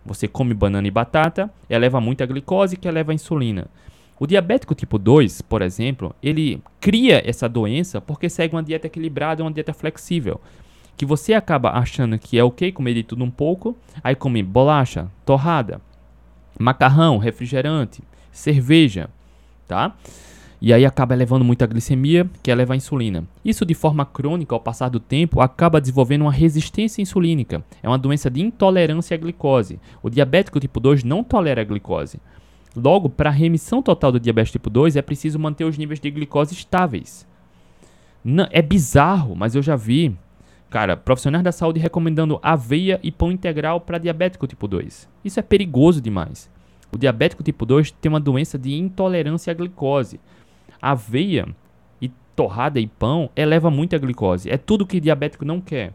[0.05, 3.67] Você come banana e batata, eleva muita glicose que eleva a insulina.
[4.19, 9.43] O diabético tipo 2, por exemplo, ele cria essa doença porque segue uma dieta equilibrada,
[9.43, 10.41] uma dieta flexível
[10.97, 15.09] que você acaba achando que é ok comer de tudo um pouco, aí come bolacha,
[15.25, 15.81] torrada,
[16.59, 19.09] macarrão, refrigerante, cerveja,
[19.67, 19.97] tá?
[20.65, 23.25] E aí acaba elevando muita glicemia, que eleva a insulina.
[23.45, 27.63] Isso de forma crônica, ao passar do tempo, acaba desenvolvendo uma resistência insulínica.
[27.83, 29.79] É uma doença de intolerância à glicose.
[30.03, 32.19] O diabético tipo 2 não tolera a glicose.
[32.75, 36.11] Logo, para a remissão total do diabetes tipo 2, é preciso manter os níveis de
[36.11, 37.27] glicose estáveis.
[38.25, 40.17] Não, é bizarro, mas eu já vi
[40.71, 45.11] Cara, profissionais da saúde recomendando aveia e pão integral para diabético tipo 2.
[45.23, 46.51] Isso é perigoso demais.
[46.91, 50.19] O diabético tipo 2 tem uma doença de intolerância à glicose.
[50.87, 51.49] Aveia
[51.99, 54.51] e torrada e pão eleva muito a glicose.
[54.51, 55.95] É tudo que diabético não quer.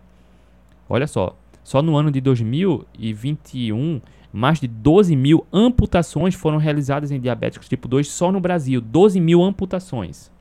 [0.89, 4.01] Olha só, só no ano de 2021,
[4.33, 8.81] mais de 12 mil amputações foram realizadas em diabéticos tipo 2 só no Brasil.
[8.81, 10.31] 12 mil amputações.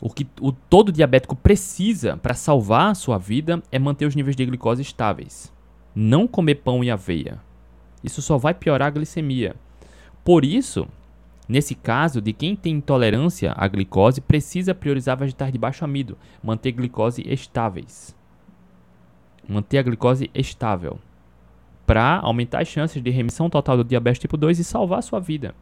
[0.00, 4.34] O que o todo diabético precisa para salvar a sua vida é manter os níveis
[4.34, 5.52] de glicose estáveis.
[5.94, 7.38] Não comer pão e aveia.
[8.02, 9.54] Isso só vai piorar a glicemia.
[10.24, 10.88] Por isso,
[11.48, 16.72] nesse caso de quem tem intolerância à glicose, precisa priorizar vegetais de baixo amido, manter
[16.72, 18.16] glicose estáveis.
[19.48, 20.98] Manter a glicose estável
[21.86, 25.20] para aumentar as chances de remissão total do diabetes tipo 2 e salvar a sua
[25.20, 25.54] vida.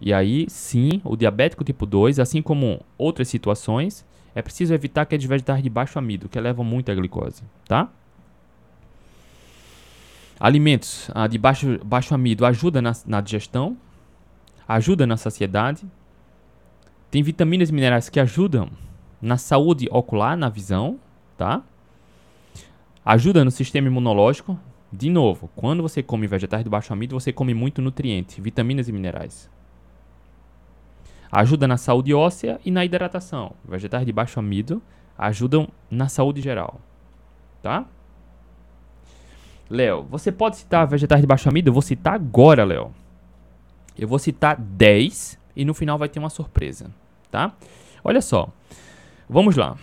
[0.00, 4.04] E aí, sim, o diabético tipo 2, assim como outras situações,
[4.34, 7.90] é preciso evitar aqueles vegetais de baixo amido, que levam muito a glicose, tá?
[10.38, 13.76] Alimentos ah, de baixo, baixo amido ajuda na, na digestão,
[14.66, 15.86] ajuda na saciedade.
[17.10, 18.68] Tem vitaminas e minerais que ajudam
[19.22, 20.98] na saúde ocular, na visão,
[21.36, 21.62] tá?
[23.04, 24.58] Ajuda no sistema imunológico.
[24.92, 28.92] De novo, quando você come vegetais de baixo amido, você come muito nutriente, vitaminas e
[28.92, 29.50] minerais.
[31.30, 33.54] Ajuda na saúde óssea e na hidratação.
[33.64, 34.80] Vegetais de baixo amido
[35.18, 36.80] ajudam na saúde geral.
[37.62, 37.86] Tá?
[39.68, 41.68] Léo, você pode citar vegetais de baixo amido?
[41.68, 42.92] Eu vou citar agora, Léo.
[43.98, 46.90] Eu vou citar 10 e no final vai ter uma surpresa,
[47.30, 47.54] tá?
[48.02, 48.48] Olha só.
[49.28, 49.76] Vamos lá.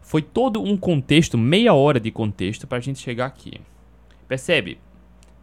[0.00, 3.60] Foi todo um contexto, meia hora de contexto para a gente chegar aqui.
[4.28, 4.78] Percebe?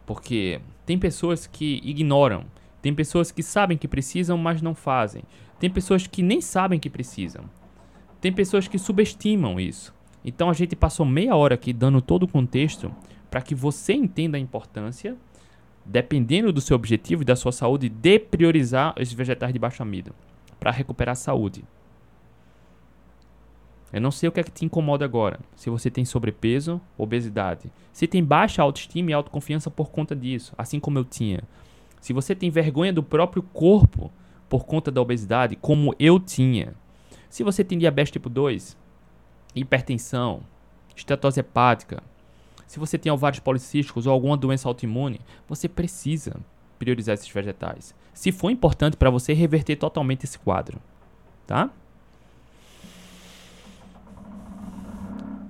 [0.06, 2.44] Porque tem pessoas que ignoram
[2.82, 5.22] tem pessoas que sabem que precisam, mas não fazem.
[5.58, 7.44] Tem pessoas que nem sabem que precisam.
[8.20, 9.94] Tem pessoas que subestimam isso.
[10.24, 12.94] Então a gente passou meia hora aqui dando todo o contexto
[13.30, 15.16] para que você entenda a importância,
[15.84, 20.14] dependendo do seu objetivo e da sua saúde, de priorizar os vegetais de baixo amido
[20.58, 21.64] para recuperar a saúde.
[23.92, 25.40] Eu não sei o que é que te incomoda agora.
[25.56, 27.72] Se você tem sobrepeso, obesidade.
[27.92, 31.42] Se tem baixa autoestima e autoconfiança por conta disso, assim como eu tinha.
[32.00, 34.12] Se você tem vergonha do próprio corpo
[34.48, 36.74] por conta da obesidade, como eu tinha.
[37.28, 38.76] Se você tem diabetes tipo 2,
[39.54, 40.42] hipertensão,
[40.94, 42.02] estetose hepática,
[42.66, 46.36] se você tem ovários policísticos ou alguma doença autoimune, você precisa
[46.78, 47.94] priorizar esses vegetais.
[48.14, 50.80] Se for importante para você reverter totalmente esse quadro,
[51.46, 51.68] tá?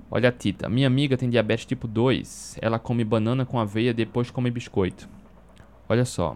[0.09, 2.57] Olha a Tita, minha amiga tem diabetes tipo 2.
[2.59, 5.07] Ela come banana com aveia, depois come biscoito.
[5.87, 6.35] Olha só.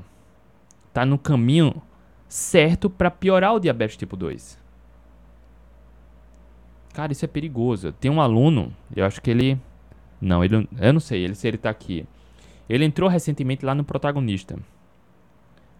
[0.94, 1.82] Tá no caminho
[2.30, 4.65] certo para piorar o diabetes tipo 2.
[6.96, 7.92] Cara, isso é perigoso.
[7.92, 9.60] Tem um aluno, eu acho que ele
[10.22, 12.06] não, ele eu não sei, ele se ele tá aqui.
[12.70, 14.58] Ele entrou recentemente lá no protagonista.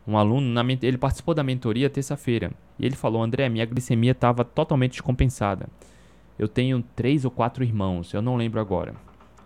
[0.06, 2.52] Um aluno, na, ele participou da mentoria terça-feira.
[2.78, 5.68] E ele falou: André, minha glicemia estava totalmente descompensada.
[6.38, 8.94] Eu tenho três ou quatro irmãos, eu não lembro agora.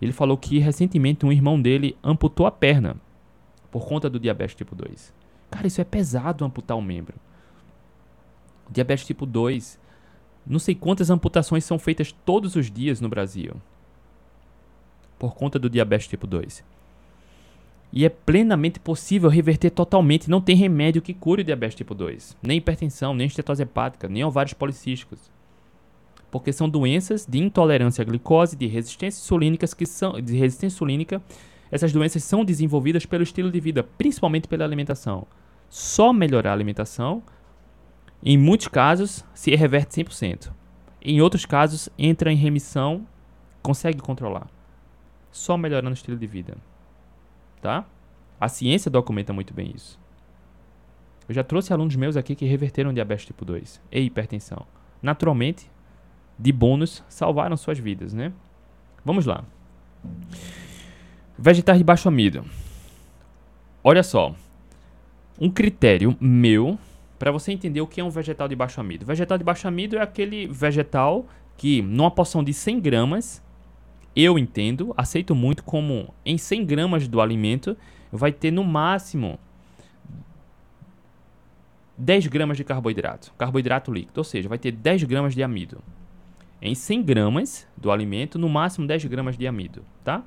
[0.02, 2.96] Ele falou que recentemente um irmão dele amputou a perna
[3.70, 5.14] por conta do diabetes tipo 2.
[5.50, 7.14] Cara, isso é pesado amputar o um membro.
[8.68, 9.79] Diabetes tipo 2.
[10.46, 13.54] Não sei quantas amputações são feitas todos os dias no Brasil.
[15.18, 16.64] Por conta do diabetes tipo 2.
[17.92, 20.30] E é plenamente possível reverter totalmente.
[20.30, 22.36] Não tem remédio que cure o diabetes tipo 2.
[22.42, 25.30] Nem hipertensão, nem estetose hepática, nem ovários policísticos.
[26.30, 31.20] Porque são doenças de intolerância à glicose, de resistência insulínica que são de resistência insulínica
[31.70, 35.26] essas doenças são desenvolvidas pelo estilo de vida, principalmente pela alimentação.
[35.68, 37.22] Só melhorar a alimentação,
[38.22, 40.52] em muitos casos, se reverte 100%.
[41.02, 43.06] Em outros casos, entra em remissão,
[43.62, 44.46] consegue controlar.
[45.30, 46.56] Só melhorando o estilo de vida.
[47.62, 47.86] Tá?
[48.38, 49.98] A ciência documenta muito bem isso.
[51.26, 54.66] Eu já trouxe alunos meus aqui que reverteram diabetes tipo 2 e hipertensão.
[55.00, 55.70] Naturalmente,
[56.38, 58.32] de bônus, salvaram suas vidas, né?
[59.04, 59.44] Vamos lá.
[61.38, 62.44] Vegetais de baixo amido.
[63.82, 64.34] Olha só.
[65.40, 66.78] Um critério meu
[67.20, 69.04] para você entender o que é um vegetal de baixo amido.
[69.04, 73.42] Vegetal de baixo amido é aquele vegetal que, numa porção de 100 gramas,
[74.16, 77.76] eu entendo, aceito muito como em 100 gramas do alimento
[78.10, 79.38] vai ter no máximo
[81.98, 85.84] 10 gramas de carboidrato, carboidrato líquido, ou seja, vai ter 10 gramas de amido.
[86.62, 90.24] Em 100 gramas do alimento, no máximo 10 gramas de amido, tá?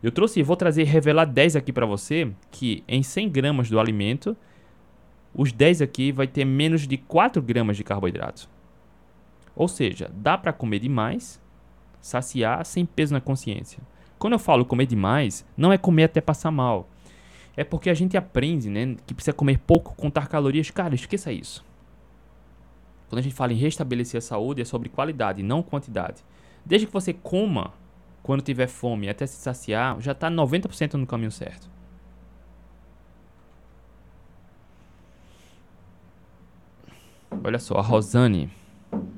[0.00, 4.36] Eu trouxe, vou trazer, revelar 10 aqui para você, que em 100 gramas do alimento,
[5.34, 8.48] os 10 aqui vai ter menos de 4 gramas de carboidrato.
[9.54, 11.40] Ou seja, dá para comer demais,
[12.00, 13.78] saciar sem peso na consciência.
[14.18, 16.88] Quando eu falo comer demais, não é comer até passar mal.
[17.56, 20.70] É porque a gente aprende, né, que precisa comer pouco, contar calorias.
[20.70, 21.64] Cara, esqueça isso.
[23.08, 26.22] Quando a gente fala em restabelecer a saúde, é sobre qualidade, não quantidade.
[26.64, 27.72] Desde que você coma
[28.22, 31.68] quando tiver fome até se saciar, já está 90% no caminho certo.
[37.42, 38.50] Olha só, a Rosane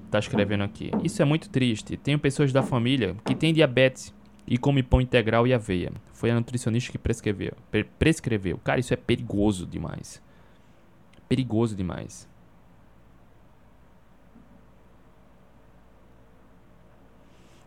[0.07, 0.91] está escrevendo aqui.
[1.03, 1.97] Isso é muito triste.
[1.97, 4.15] Tenho pessoas da família que têm diabetes
[4.47, 5.93] e come pão integral e aveia.
[6.13, 7.53] Foi a nutricionista que prescreveu.
[7.99, 8.59] prescreveu.
[8.59, 10.23] Cara, isso é perigoso demais.
[11.29, 12.29] Perigoso demais.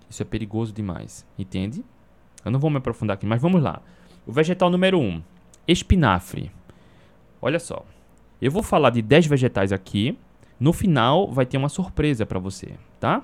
[0.09, 1.83] Isso é perigoso demais, entende?
[2.45, 3.81] Eu não vou me aprofundar aqui, mas vamos lá.
[4.25, 5.23] O vegetal número 1, um,
[5.67, 6.51] espinafre.
[7.41, 7.85] Olha só,
[8.41, 10.17] eu vou falar de 10 vegetais aqui.
[10.59, 13.21] No final vai ter uma surpresa para você, tá?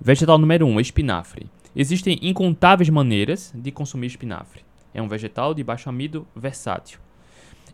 [0.00, 1.48] Vegetal número 1, um, espinafre.
[1.76, 4.64] Existem incontáveis maneiras de consumir espinafre.
[4.92, 6.98] É um vegetal de baixo amido versátil.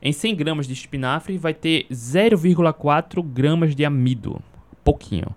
[0.00, 4.40] Em 100 gramas de espinafre vai ter 0,4 gramas de amido,
[4.84, 5.34] pouquinho.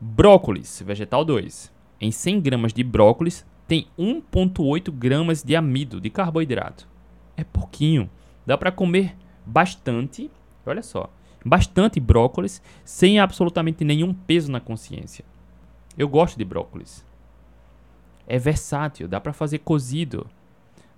[0.00, 1.72] Brócolis, vegetal 2.
[2.00, 6.88] Em 100 gramas de brócolis tem 1,8 gramas de amido, de carboidrato.
[7.36, 8.08] É pouquinho.
[8.46, 10.30] Dá para comer bastante,
[10.64, 11.10] olha só,
[11.46, 15.24] bastante brócolis sem absolutamente nenhum peso na consciência.
[15.96, 17.04] Eu gosto de brócolis.
[18.26, 20.26] É versátil, dá para fazer cozido,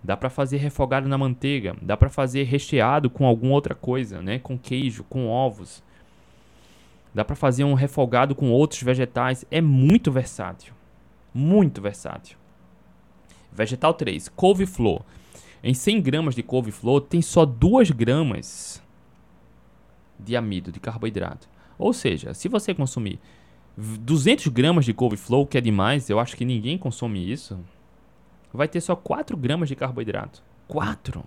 [0.03, 4.38] dá para fazer refogado na manteiga, dá para fazer recheado com alguma outra coisa, né,
[4.38, 5.82] com queijo, com ovos.
[7.14, 10.72] Dá para fazer um refogado com outros vegetais, é muito versátil.
[11.34, 12.38] Muito versátil.
[13.53, 15.03] Vegetal 3, couve-flor.
[15.62, 18.82] Em 100 gramas de couve-flor tem só 2 gramas
[20.19, 21.49] de amido, de carboidrato.
[21.79, 23.21] Ou seja, se você consumir
[23.77, 27.59] 200 gramas de couve-flor, que é demais, eu acho que ninguém consome isso,
[28.53, 30.43] vai ter só 4 gramas de carboidrato.
[30.66, 31.25] 4!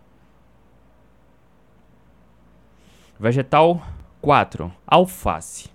[3.20, 3.82] Vegetal
[4.22, 4.72] 4.
[4.86, 5.70] Alface.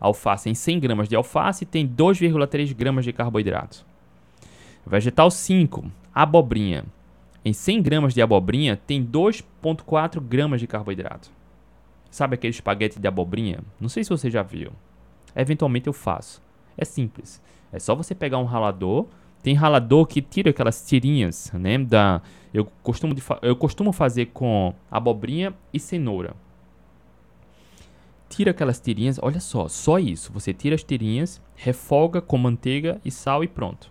[0.00, 3.84] Alface em 100 gramas de alface tem 2,3 gramas de carboidrato.
[4.86, 5.90] Vegetal 5.
[6.14, 6.84] Abobrinha.
[7.44, 11.30] Em 100 gramas de abobrinha tem 2,4 gramas de carboidrato.
[12.14, 13.58] Sabe aquele espaguete de abobrinha?
[13.80, 14.70] Não sei se você já viu.
[15.34, 16.40] Eventualmente eu faço.
[16.78, 17.42] É simples.
[17.72, 19.08] É só você pegar um ralador.
[19.42, 21.76] Tem ralador que tira aquelas tirinhas, né?
[21.76, 26.36] Da, eu, costumo eu costumo fazer com abobrinha e cenoura.
[28.28, 30.32] Tira aquelas tirinhas, olha só, só isso.
[30.32, 33.90] Você tira as tirinhas, refoga com manteiga e sal e pronto.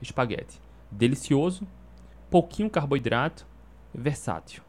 [0.00, 0.58] Espaguete.
[0.90, 1.68] Delicioso,
[2.30, 3.46] pouquinho carboidrato,
[3.94, 4.62] versátil.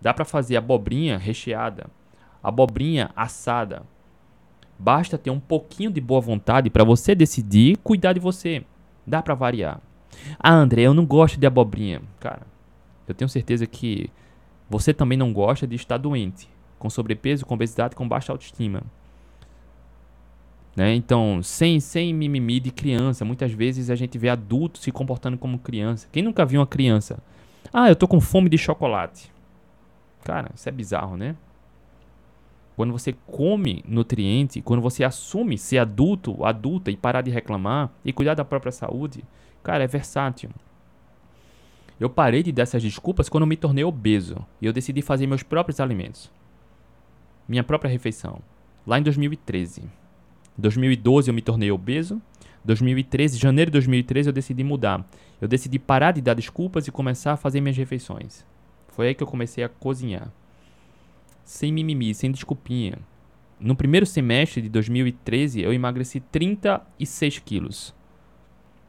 [0.00, 1.86] Dá para fazer abobrinha recheada,
[2.42, 3.82] abobrinha assada.
[4.78, 8.64] Basta ter um pouquinho de boa vontade para você decidir cuidar de você.
[9.06, 9.80] Dá para variar.
[10.38, 12.00] Ah, André, eu não gosto de abobrinha.
[12.18, 12.42] Cara,
[13.06, 14.10] eu tenho certeza que
[14.68, 16.48] você também não gosta de estar doente,
[16.78, 18.82] com sobrepeso, com obesidade, com baixa autoestima.
[20.74, 20.94] Né?
[20.94, 23.24] Então, sem, sem mimimi de criança.
[23.24, 26.08] Muitas vezes a gente vê adultos se comportando como criança.
[26.10, 27.18] Quem nunca viu uma criança?
[27.72, 29.30] Ah, eu tô com fome de chocolate.
[30.24, 31.36] Cara, isso é bizarro, né?
[32.76, 38.12] Quando você come nutriente, quando você assume ser adulto, adulta e parar de reclamar e
[38.12, 39.22] cuidar da própria saúde,
[39.62, 40.50] cara, é versátil.
[41.98, 45.42] Eu parei de dar essas desculpas quando me tornei obeso e eu decidi fazer meus
[45.42, 46.32] próprios alimentos.
[47.46, 48.40] Minha própria refeição.
[48.86, 49.82] Lá em 2013.
[50.56, 52.20] 2012 eu me tornei obeso.
[52.64, 55.06] 2013, janeiro de 2013 eu decidi mudar.
[55.40, 58.46] Eu decidi parar de dar desculpas e começar a fazer minhas refeições.
[58.92, 60.30] Foi aí que eu comecei a cozinhar.
[61.44, 62.98] Sem mimimi, sem desculpinha.
[63.58, 67.94] No primeiro semestre de 2013, eu emagreci 36 quilos.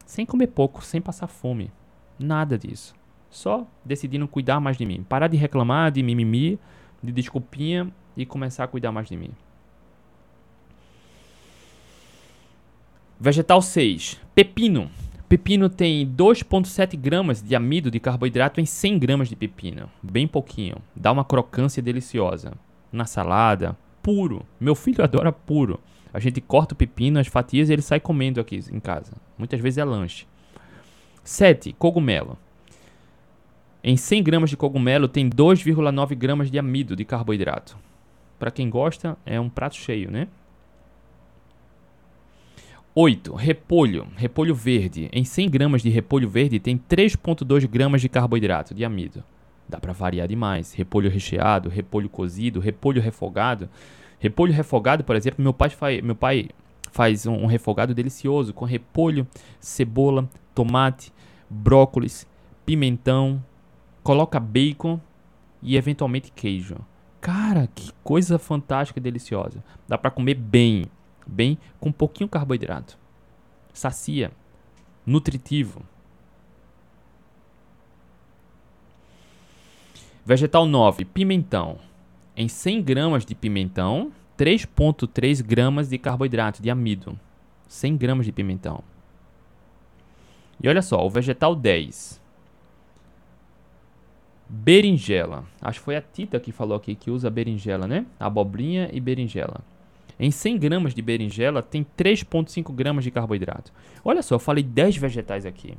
[0.06, 1.70] Sem comer pouco, sem passar fome.
[2.18, 2.94] Nada disso.
[3.30, 5.04] Só decidindo cuidar mais de mim.
[5.08, 6.58] Parar de reclamar, de mimimi,
[7.02, 9.30] de desculpinha e começar a cuidar mais de mim.
[13.18, 14.20] Vegetal 6.
[14.34, 14.90] Pepino.
[15.32, 19.88] Pepino tem 2,7 gramas de amido de carboidrato em 100 gramas de pepino.
[20.02, 20.76] Bem pouquinho.
[20.94, 22.52] Dá uma crocância deliciosa.
[22.92, 24.44] Na salada, puro.
[24.60, 25.80] Meu filho adora puro.
[26.12, 29.14] A gente corta o pepino, as fatias e ele sai comendo aqui em casa.
[29.38, 30.26] Muitas vezes é lanche.
[31.24, 31.72] 7.
[31.78, 32.36] Cogumelo.
[33.82, 37.78] Em 100 gramas de cogumelo tem 2,9 gramas de amido de carboidrato.
[38.38, 40.28] Para quem gosta, é um prato cheio, né?
[42.94, 43.34] 8.
[43.34, 44.06] Repolho.
[44.16, 45.08] Repolho verde.
[45.12, 49.24] Em 100 gramas de repolho verde tem 3,2 gramas de carboidrato, de amido.
[49.66, 50.74] Dá para variar demais.
[50.74, 53.68] Repolho recheado, repolho cozido, repolho refogado.
[54.18, 56.50] Repolho refogado, por exemplo, meu pai faz, meu pai
[56.92, 59.26] faz um, refogado delicioso com repolho,
[59.58, 61.10] cebola, tomate,
[61.48, 62.26] brócolis,
[62.66, 63.42] pimentão,
[64.02, 65.00] coloca bacon
[65.62, 66.76] e eventualmente queijo.
[67.20, 69.64] Cara, que coisa fantástica e deliciosa.
[69.88, 70.84] Dá para comer bem
[71.26, 72.98] bem com um pouquinho carboidrato.
[73.72, 74.30] Sacia,
[75.06, 75.82] nutritivo.
[80.24, 81.78] Vegetal 9, pimentão.
[82.36, 87.18] Em 100 gramas de pimentão, 3,3 gramas de carboidrato, de amido.
[87.66, 88.82] 100 gramas de pimentão.
[90.62, 92.20] E olha só, o vegetal 10.
[94.48, 95.44] Berinjela.
[95.60, 98.06] Acho que foi a Tita que falou aqui que usa berinjela, né?
[98.20, 99.60] Abobrinha e berinjela.
[100.22, 103.72] Em 100 gramas de berinjela tem 3,5 gramas de carboidrato.
[104.04, 105.76] Olha só, eu falei 10 vegetais aqui.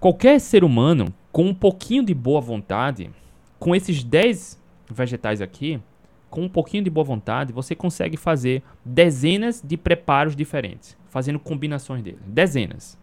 [0.00, 3.08] Qualquer ser humano com um pouquinho de boa vontade,
[3.56, 5.80] com esses 10 vegetais aqui,
[6.28, 12.02] com um pouquinho de boa vontade, você consegue fazer dezenas de preparos diferentes, fazendo combinações
[12.02, 12.18] dele.
[12.26, 12.98] Dezenas.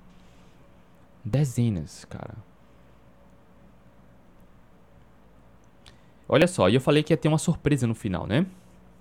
[1.24, 2.36] Dezenas, cara.
[6.28, 8.46] Olha só, e eu falei que ia ter uma surpresa no final, né?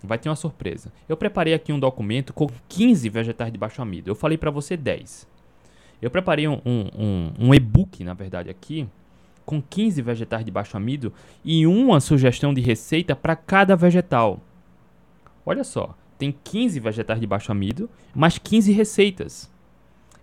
[0.07, 0.93] Vai ter uma surpresa.
[1.09, 4.11] Eu preparei aqui um documento com 15 vegetais de baixo amido.
[4.11, 5.27] Eu falei para você 10.
[6.01, 8.87] Eu preparei um, um, um, um e-book, na verdade, aqui,
[9.45, 11.13] com 15 vegetais de baixo amido
[11.45, 14.41] e uma sugestão de receita para cada vegetal.
[15.47, 19.51] Olha só, tem 15 vegetais de baixo amido, mais 15 receitas.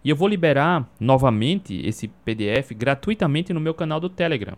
[0.03, 4.57] E eu vou liberar novamente esse PDF gratuitamente no meu canal do Telegram.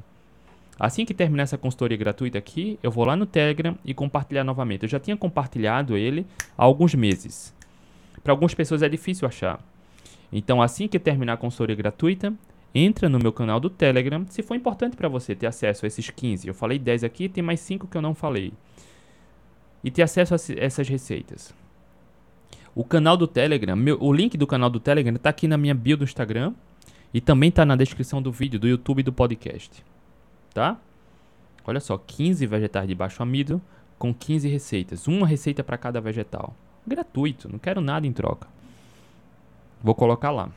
[0.79, 4.83] Assim que terminar essa consultoria gratuita aqui, eu vou lá no Telegram e compartilhar novamente.
[4.83, 6.25] Eu já tinha compartilhado ele
[6.57, 7.53] há alguns meses.
[8.23, 9.59] Para algumas pessoas é difícil achar.
[10.31, 12.33] Então, assim que terminar a consultoria gratuita,
[12.73, 14.25] entra no meu canal do Telegram.
[14.29, 17.43] Se for importante para você ter acesso a esses 15, eu falei 10 aqui, tem
[17.43, 18.51] mais 5 que eu não falei.
[19.83, 21.53] E ter acesso a essas receitas.
[22.73, 25.75] O canal do Telegram, meu, o link do canal do Telegram está aqui na minha
[25.75, 26.53] bio do Instagram
[27.13, 29.92] e também está na descrição do vídeo, do YouTube e do podcast
[30.53, 30.77] tá?
[31.65, 33.61] Olha só, 15 vegetais de baixo amido
[33.97, 36.53] com 15 receitas, uma receita para cada vegetal.
[36.85, 38.47] Gratuito, não quero nada em troca.
[39.81, 40.49] Vou colocar lá.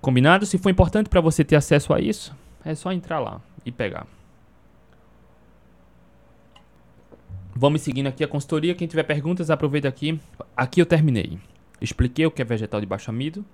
[0.00, 0.44] Combinado?
[0.44, 2.34] Se for importante para você ter acesso a isso,
[2.64, 4.06] é só entrar lá e pegar.
[7.56, 8.74] Vamos seguindo aqui a consultoria.
[8.74, 10.20] Quem tiver perguntas, aproveita aqui.
[10.54, 11.38] Aqui eu terminei.
[11.80, 13.44] Expliquei o que é vegetal de baixo amido,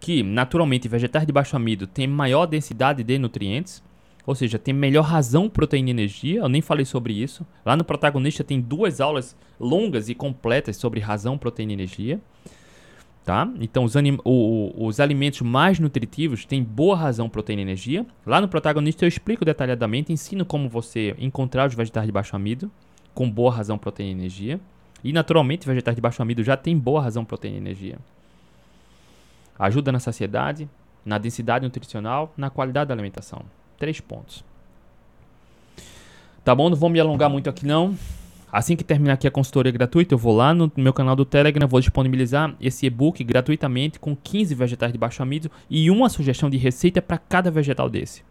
[0.00, 3.82] que naturalmente vegetais de baixo amido têm maior densidade de nutrientes
[4.26, 6.40] ou seja, tem melhor razão, proteína e energia.
[6.40, 7.46] Eu nem falei sobre isso.
[7.64, 12.20] Lá no protagonista tem duas aulas longas e completas sobre razão, proteína e energia.
[13.24, 13.48] Tá?
[13.60, 18.06] Então, os, o, os alimentos mais nutritivos têm boa razão, proteína e energia.
[18.24, 22.70] Lá no protagonista eu explico detalhadamente, ensino como você encontrar os vegetais de baixo amido
[23.14, 24.60] com boa razão, proteína e energia.
[25.04, 27.98] E naturalmente, vegetais de baixo amido já têm boa razão, proteína e energia.
[29.56, 30.68] Ajuda na saciedade,
[31.04, 33.44] na densidade nutricional, na qualidade da alimentação.
[33.78, 34.44] Três pontos.
[36.44, 36.70] Tá bom?
[36.70, 37.96] Não vou me alongar muito aqui não.
[38.52, 41.66] Assim que terminar aqui a consultoria gratuita, eu vou lá no meu canal do Telegram,
[41.66, 46.56] vou disponibilizar esse e-book gratuitamente com 15 vegetais de baixo amido e uma sugestão de
[46.56, 48.22] receita para cada vegetal desse.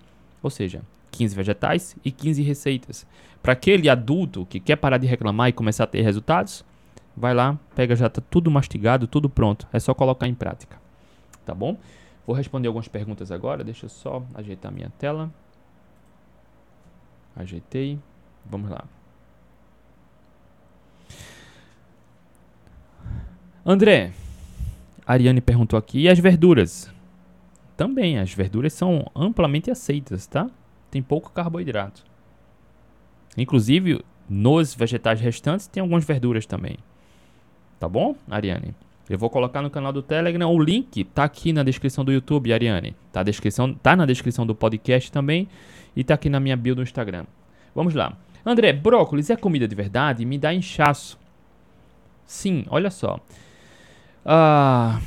[0.41, 0.81] Ou seja,
[1.11, 3.05] 15 vegetais e 15 receitas.
[3.43, 6.65] Para aquele adulto que quer parar de reclamar e começar a ter resultados,
[7.15, 9.67] vai lá, pega já tá tudo mastigado, tudo pronto.
[9.71, 10.77] É só colocar em prática.
[11.45, 11.77] Tá bom?
[12.25, 13.63] Vou responder algumas perguntas agora.
[13.63, 15.31] Deixa eu só ajeitar minha tela.
[17.35, 17.99] Ajeitei.
[18.45, 18.85] Vamos lá.
[23.65, 24.13] André,
[25.07, 26.91] Ariane perguntou aqui, e as verduras?
[27.75, 30.49] Também, as verduras são amplamente aceitas, tá?
[30.91, 32.03] Tem pouco carboidrato.
[33.35, 36.77] Inclusive, nos vegetais restantes tem algumas verduras também.
[37.79, 38.73] Tá bom, Ariane?
[39.09, 40.51] Eu vou colocar no canal do Telegram.
[40.51, 42.95] O link tá aqui na descrição do YouTube, Ariane.
[43.11, 45.47] Tá, descrição, tá na descrição do podcast também.
[45.95, 47.25] E tá aqui na minha bio do Instagram.
[47.73, 48.17] Vamos lá.
[48.45, 50.25] André, brócolis é comida de verdade?
[50.25, 51.19] Me dá inchaço.
[52.25, 53.19] Sim, olha só.
[54.25, 54.99] Ah,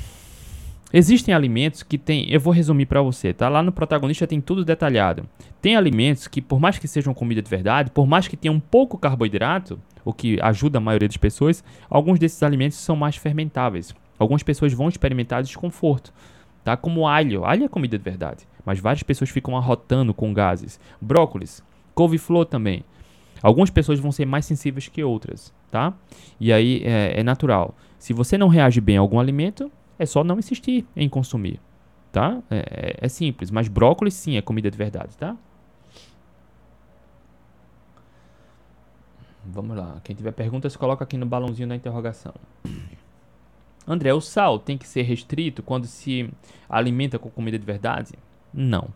[0.92, 2.30] existem alimentos que tem.
[2.30, 3.48] Eu vou resumir para você, tá?
[3.48, 5.28] Lá no protagonista tem tudo detalhado.
[5.60, 8.60] Tem alimentos que, por mais que sejam comida de verdade, por mais que tenham um
[8.60, 13.94] pouco carboidrato, o que ajuda a maioria das pessoas, alguns desses alimentos são mais fermentáveis.
[14.18, 16.12] Algumas pessoas vão experimentar desconforto,
[16.64, 16.76] tá?
[16.76, 17.44] Como alho.
[17.44, 20.80] Alho é comida de verdade, mas várias pessoas ficam arrotando com gases.
[21.00, 21.62] Brócolis,
[21.94, 22.84] couve-flor também.
[23.42, 25.94] Algumas pessoas vão ser mais sensíveis que outras, tá?
[26.40, 27.76] E aí é, é natural.
[27.98, 31.60] Se você não reage bem a algum alimento, é só não insistir em consumir,
[32.12, 32.40] tá?
[32.50, 35.36] É, é, é simples, mas brócolis sim é comida de verdade, tá?
[39.44, 40.00] Vamos lá.
[40.04, 42.34] Quem tiver perguntas, coloca aqui no balãozinho da interrogação.
[43.86, 46.28] André, o sal tem que ser restrito quando se
[46.68, 48.12] alimenta com comida de verdade?
[48.52, 48.88] Não.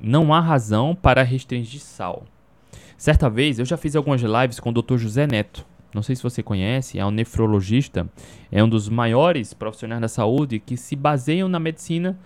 [0.00, 2.24] Não há razão para restringir sal.
[2.96, 4.96] Certa vez eu já fiz algumas lives com o Dr.
[4.96, 5.66] José Neto.
[5.94, 8.08] Não sei se você conhece, é um nefrologista,
[8.52, 12.18] é um dos maiores profissionais da saúde que se baseiam na medicina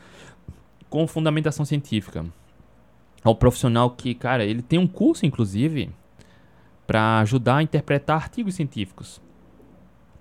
[0.90, 2.26] com fundamentação científica
[3.22, 5.90] ao profissional que, cara, ele tem um curso, inclusive,
[6.86, 9.20] para ajudar a interpretar artigos científicos.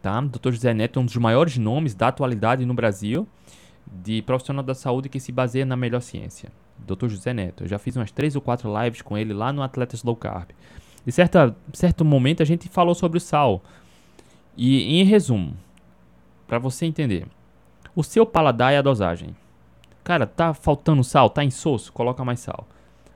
[0.02, 0.20] Tá?
[0.22, 0.52] Dr.
[0.52, 3.28] José Neto é um dos maiores nomes da atualidade no Brasil
[3.92, 6.50] de profissional da saúde que se baseia na melhor ciência.
[6.78, 7.08] Dr.
[7.08, 7.64] José Neto.
[7.64, 10.50] Eu já fiz umas três ou quatro lives com ele lá no Atletas Low Carb.
[11.06, 13.62] E certa, certo momento a gente falou sobre o sal.
[14.56, 15.56] E em resumo,
[16.48, 17.26] para você entender,
[17.96, 19.36] o seu paladar é a dosagem.
[20.04, 22.68] Cara, tá faltando sal, tá insosso, coloca mais sal.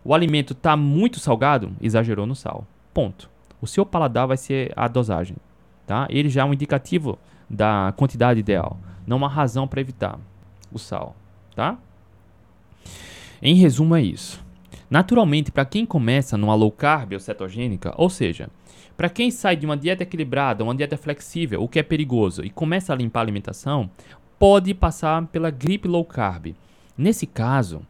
[0.03, 2.65] O alimento está muito salgado, exagerou no sal.
[2.93, 3.29] Ponto.
[3.59, 5.37] O seu paladar vai ser a dosagem.
[5.87, 6.07] Tá?
[6.09, 7.17] Ele já é um indicativo
[7.49, 8.77] da quantidade ideal.
[9.05, 10.19] Não há razão para evitar
[10.71, 11.15] o sal.
[11.55, 11.77] Tá?
[13.41, 14.44] Em resumo, é isso.
[14.89, 18.49] Naturalmente, para quem começa numa low carb ou cetogênica, ou seja,
[18.95, 22.49] para quem sai de uma dieta equilibrada, uma dieta flexível, o que é perigoso, e
[22.49, 23.89] começa a limpar a alimentação,
[24.39, 26.55] pode passar pela gripe low carb.
[26.97, 27.81] Nesse caso,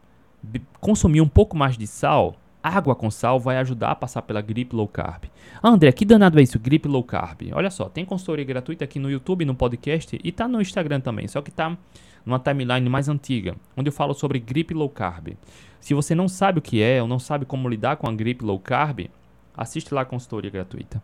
[0.79, 4.75] consumir um pouco mais de sal, água com sal, vai ajudar a passar pela gripe
[4.75, 5.25] low carb.
[5.61, 7.51] Ah, André, que danado é isso, gripe low carb?
[7.53, 11.27] Olha só, tem consultoria gratuita aqui no YouTube, no podcast e tá no Instagram também,
[11.27, 11.77] só que tá
[12.25, 15.37] numa timeline mais antiga, onde eu falo sobre gripe low carb.
[15.85, 18.43] Se você não sabe o que é ou não sabe como lidar com a gripe
[18.43, 19.01] low carb,
[19.55, 20.99] assiste lá a consultoria gratuita,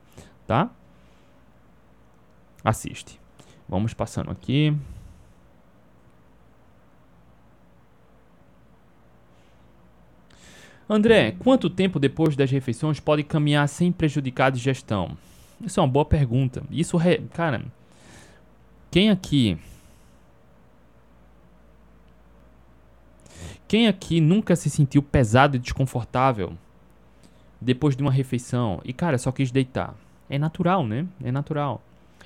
[0.48, 0.72] tá?
[2.64, 3.20] Assiste.
[3.70, 4.76] Vamos passando aqui.
[10.90, 15.16] André, quanto tempo depois das refeições pode caminhar sem prejudicar a digestão?
[15.64, 16.64] Isso é uma boa pergunta.
[16.72, 16.98] Isso,
[17.34, 17.64] cara,
[18.90, 19.60] quem aqui
[23.72, 26.52] Quem aqui nunca se sentiu pesado e desconfortável
[27.62, 29.96] depois de uma refeição e, cara, só quis deitar?
[30.30, 31.08] É natural, né?
[31.24, 31.82] É natural.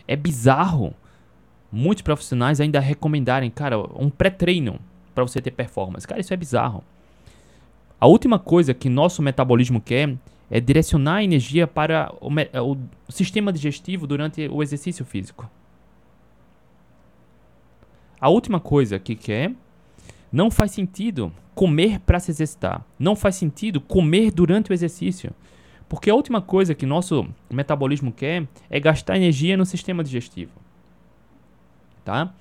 [0.08, 0.92] É bizarro
[1.72, 4.80] muitos profissionais ainda recomendarem, cara, um pré-treino
[5.14, 6.08] para você ter performance.
[6.08, 6.84] Cara, isso é bizarro.
[8.02, 10.18] A última coisa que nosso metabolismo quer
[10.50, 12.32] é direcionar a energia para o,
[13.08, 15.48] o sistema digestivo durante o exercício físico.
[18.20, 19.54] A última coisa que quer
[20.36, 22.86] não faz sentido comer para se exercitar.
[23.00, 25.34] Não faz sentido comer durante o exercício.
[25.88, 30.52] Porque a última coisa que nosso metabolismo quer é gastar energia no sistema digestivo.
[32.04, 32.34] Tá?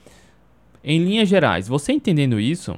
[0.82, 2.76] Em linhas gerais, você entendendo isso,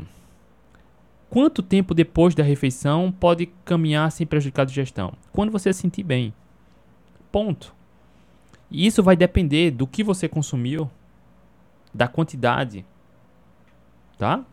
[1.30, 5.14] quanto tempo depois da refeição pode caminhar sem prejudicar a digestão?
[5.32, 6.34] Quando você se sentir bem.
[7.32, 7.74] Ponto.
[8.70, 10.90] E isso vai depender do que você consumiu,
[11.94, 12.84] da quantidade,
[14.18, 14.44] tá?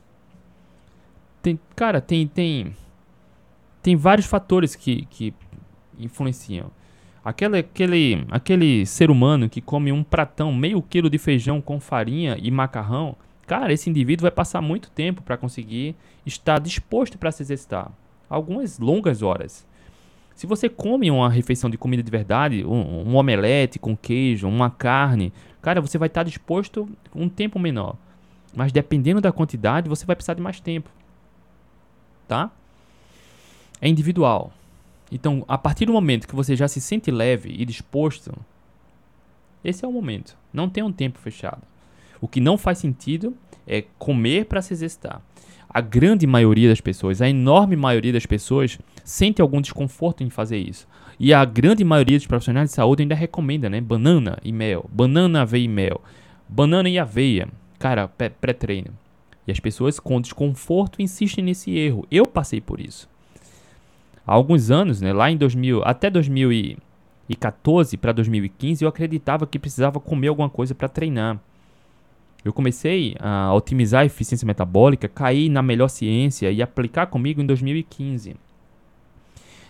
[1.43, 2.73] Tem, cara, tem, tem,
[3.81, 5.33] tem vários fatores que, que
[5.99, 6.71] influenciam.
[7.23, 12.37] Aquele, aquele, aquele ser humano que come um pratão, meio quilo de feijão com farinha
[12.41, 17.43] e macarrão, cara, esse indivíduo vai passar muito tempo para conseguir estar disposto para se
[17.43, 17.91] exercitar.
[18.29, 19.67] Algumas longas horas.
[20.35, 24.69] Se você come uma refeição de comida de verdade, um, um omelete com queijo, uma
[24.69, 27.97] carne, cara, você vai estar disposto um tempo menor.
[28.55, 30.89] Mas dependendo da quantidade, você vai precisar de mais tempo
[32.33, 32.49] tá?
[33.79, 34.51] É individual.
[35.11, 38.33] Então, a partir do momento que você já se sente leve e disposto,
[39.63, 40.35] esse é o momento.
[40.51, 41.61] Não tem um tempo fechado.
[42.19, 43.35] O que não faz sentido
[43.67, 45.21] é comer para se exercitar.
[45.69, 50.57] A grande maioria das pessoas, a enorme maioria das pessoas, sente algum desconforto em fazer
[50.57, 50.87] isso.
[51.19, 53.79] E a grande maioria dos profissionais de saúde ainda recomenda, né?
[53.79, 54.89] Banana e mel.
[54.91, 56.01] Banana, aveia e mel.
[56.49, 57.47] Banana e aveia.
[57.77, 59.02] Cara, pré-treino.
[59.47, 62.07] E as pessoas com desconforto insistem nesse erro.
[62.09, 63.09] Eu passei por isso.
[64.25, 69.99] Há alguns anos, né, lá em 2000, até 2014 para 2015, eu acreditava que precisava
[69.99, 71.39] comer alguma coisa para treinar.
[72.43, 77.45] Eu comecei a otimizar a eficiência metabólica, caí na melhor ciência e aplicar comigo em
[77.45, 78.35] 2015.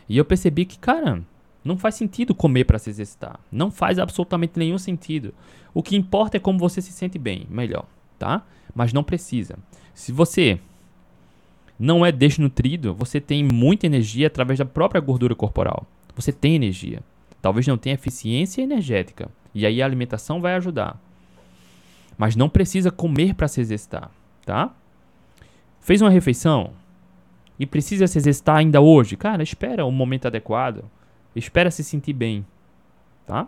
[0.09, 1.21] E eu percebi que, cara,
[1.63, 3.39] não faz sentido comer para se exercitar.
[3.51, 5.33] Não faz absolutamente nenhum sentido.
[5.73, 7.85] O que importa é como você se sente bem, melhor,
[8.23, 8.43] tá?
[8.73, 9.57] mas não precisa.
[9.93, 10.59] Se você
[11.77, 15.85] não é desnutrido, você tem muita energia através da própria gordura corporal.
[16.15, 17.01] Você tem energia.
[17.41, 19.29] Talvez não tenha eficiência energética.
[19.53, 20.99] E aí a alimentação vai ajudar.
[22.17, 24.09] Mas não precisa comer para se exercitar,
[24.45, 24.71] tá?
[25.81, 26.71] Fez uma refeição
[27.59, 29.17] e precisa se exercitar ainda hoje?
[29.17, 30.85] Cara, espera o momento adequado.
[31.35, 32.45] Espera se sentir bem,
[33.25, 33.47] tá?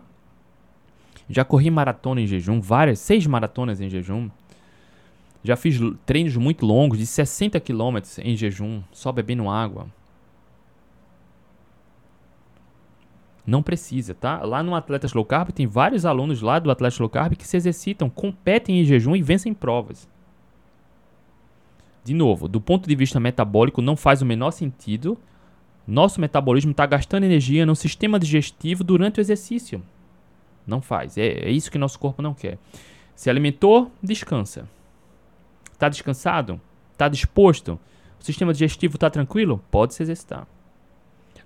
[1.28, 4.28] Já corri maratona em jejum, várias, seis maratonas em jejum.
[5.46, 9.86] Já fiz treinos muito longos, de 60 km em jejum, só bebendo água.
[13.46, 14.42] Não precisa, tá?
[14.42, 17.56] Lá no Atletas Low Carb tem vários alunos lá do Atletas Low Carb que se
[17.56, 20.08] exercitam, competem em jejum e vencem provas.
[22.02, 25.16] De novo, do ponto de vista metabólico, não faz o menor sentido.
[25.86, 29.80] Nosso metabolismo está gastando energia no sistema digestivo durante o exercício.
[30.66, 31.16] Não faz.
[31.16, 32.58] É, é isso que nosso corpo não quer.
[33.14, 34.68] Se alimentou, descansa.
[35.76, 36.58] Está descansado?
[36.92, 37.78] Está disposto?
[38.18, 39.62] O sistema digestivo está tranquilo?
[39.70, 40.46] Pode se exercitar.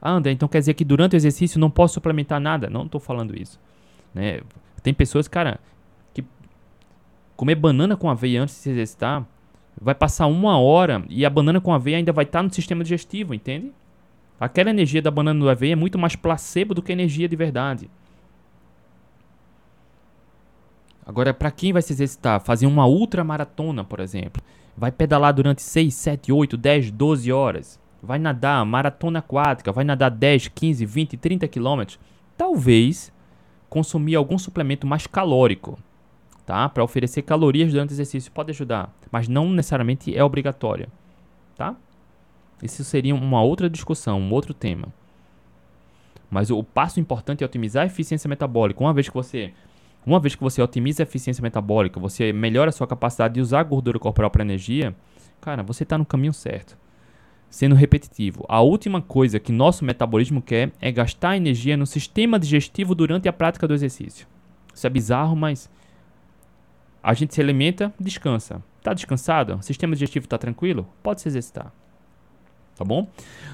[0.00, 2.70] Ah, André, então quer dizer que durante o exercício não posso suplementar nada?
[2.70, 3.60] Não estou falando isso.
[4.14, 4.40] Né?
[4.82, 5.58] Tem pessoas, cara,
[6.14, 6.24] que
[7.36, 9.26] comer banana com aveia antes de se exercitar
[9.78, 12.84] vai passar uma hora e a banana com aveia ainda vai estar tá no sistema
[12.84, 13.72] digestivo, entende?
[14.38, 17.90] Aquela energia da banana do aveia é muito mais placebo do que energia de verdade.
[21.06, 24.42] Agora, para quem vai se exercitar, fazer uma ultramaratona, por exemplo,
[24.76, 27.80] vai pedalar durante 6, 7, 8, 10, 12 horas.
[28.02, 31.98] vai nadar maratona aquática, vai nadar 10, 15, 20, 30 quilômetros,
[32.36, 33.12] talvez
[33.68, 35.78] consumir algum suplemento mais calórico,
[36.46, 36.68] tá?
[36.68, 40.88] Para oferecer calorias durante o exercício pode ajudar, mas não necessariamente é obrigatório,
[41.56, 41.76] tá?
[42.62, 44.88] Isso seria uma outra discussão, um outro tema.
[46.30, 48.82] Mas o passo importante é otimizar a eficiência metabólica.
[48.82, 49.52] Uma vez que você
[50.04, 53.60] uma vez que você otimiza a eficiência metabólica, você melhora a sua capacidade de usar
[53.60, 54.94] a gordura corporal para energia,
[55.40, 56.76] cara, você está no caminho certo.
[57.50, 62.94] Sendo repetitivo, a última coisa que nosso metabolismo quer é gastar energia no sistema digestivo
[62.94, 64.26] durante a prática do exercício.
[64.72, 65.68] Isso é bizarro, mas
[67.02, 68.62] a gente se alimenta, descansa.
[68.82, 69.56] Tá descansado?
[69.56, 70.86] O sistema digestivo está tranquilo?
[71.02, 71.72] Pode se exercitar.
[72.76, 73.08] Tá bom?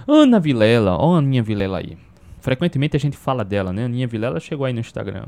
[0.06, 1.96] Ana Vilela, ó a Aninha Vilela aí.
[2.40, 3.86] Frequentemente a gente fala dela, né?
[3.86, 5.26] Aninha Vilela chegou aí no Instagram.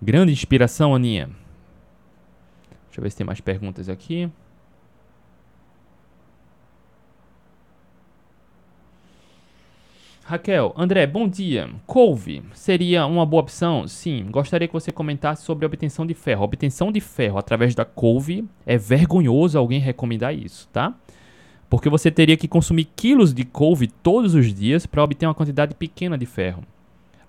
[0.00, 1.30] Grande inspiração, Aninha.
[2.86, 4.30] Deixa eu ver se tem mais perguntas aqui.
[10.28, 11.70] Raquel, André, bom dia.
[11.86, 13.86] Couve seria uma boa opção?
[13.86, 16.42] Sim, gostaria que você comentasse sobre a obtenção de ferro.
[16.42, 20.94] A obtenção de ferro através da couve é vergonhoso alguém recomendar isso, tá?
[21.70, 25.76] Porque você teria que consumir quilos de couve todos os dias para obter uma quantidade
[25.76, 26.64] pequena de ferro.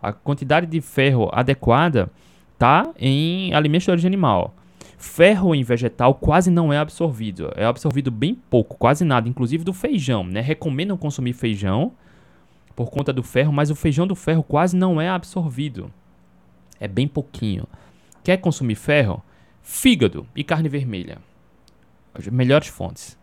[0.02, 2.10] A quantidade de ferro adequada
[2.58, 4.54] tá em alimentos de origem animal.
[4.98, 7.52] Ferro em vegetal quase não é absorvido.
[7.56, 10.42] É absorvido bem pouco, quase nada, inclusive do feijão, né?
[10.42, 11.92] Recomendam consumir feijão
[12.76, 15.92] por conta do ferro, mas o feijão do ferro quase não é absorvido.
[16.80, 17.66] É bem pouquinho.
[18.24, 19.24] Quer consumir ferro?
[19.62, 21.20] Fígado e carne vermelha.
[22.14, 23.18] As melhores fontes.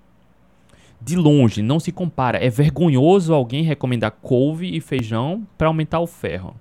[1.01, 2.39] De longe, não se compara.
[2.39, 6.55] É vergonhoso alguém recomendar couve e feijão para aumentar o ferro,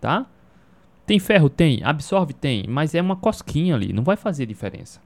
[0.00, 0.26] tá?
[1.08, 1.48] Tem ferro?
[1.48, 1.82] Tem.
[1.82, 2.34] Absorve?
[2.34, 2.66] Tem.
[2.68, 3.94] Mas é uma cosquinha ali.
[3.94, 5.00] Não vai fazer diferença.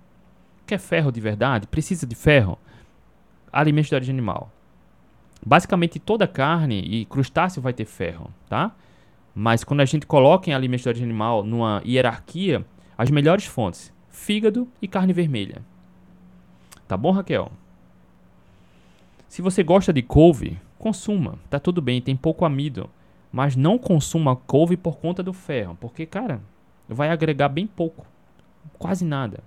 [0.67, 1.69] Quer ferro de verdade?
[1.69, 2.59] Precisa de ferro?
[3.53, 4.51] Alimentos de origem animal.
[5.47, 8.75] Basicamente toda carne e crustáceo vai ter ferro, tá?
[9.33, 12.67] Mas quando a gente coloca em alimentos de origem animal numa hierarquia,
[12.99, 15.63] as melhores fontes: fígado e carne vermelha.
[16.89, 17.53] Tá bom, Raquel?
[19.29, 21.39] Se você gosta de couve, consuma.
[21.49, 22.91] Tá tudo bem, tem pouco amido.
[23.33, 26.41] Mas não consuma couve por conta do ferro, porque, cara,
[26.87, 28.07] vai agregar bem pouco,
[28.79, 29.43] quase nada.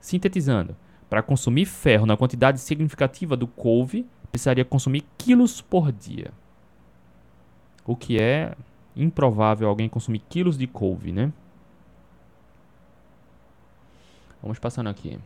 [0.00, 0.76] Sintetizando,
[1.08, 6.32] para consumir ferro na quantidade significativa do couve, precisaria consumir quilos por dia.
[7.86, 8.56] O que é
[8.96, 11.32] improvável alguém consumir quilos de couve, né?
[14.42, 15.18] Vamos passando aqui.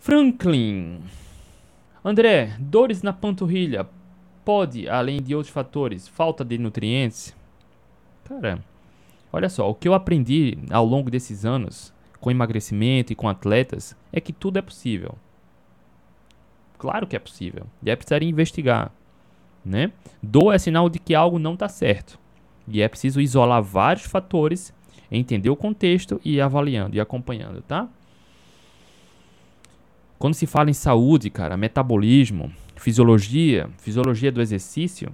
[0.00, 1.00] Franklin.
[2.04, 3.86] André, dores na panturrilha
[4.44, 7.34] Pode, além de outros fatores, falta de nutrientes?
[8.24, 8.64] Cara,
[9.32, 13.96] olha só, o que eu aprendi ao longo desses anos com emagrecimento e com atletas
[14.12, 15.14] é que tudo é possível.
[16.78, 17.66] Claro que é possível.
[17.82, 18.90] E é preciso investigar,
[19.64, 19.92] né?
[20.20, 22.18] Dor é sinal de que algo não está certo.
[22.66, 24.74] E é preciso isolar vários fatores,
[25.10, 27.88] entender o contexto e ir avaliando e acompanhando, tá?
[30.22, 35.12] Quando se fala em saúde, cara, metabolismo, fisiologia, fisiologia do exercício,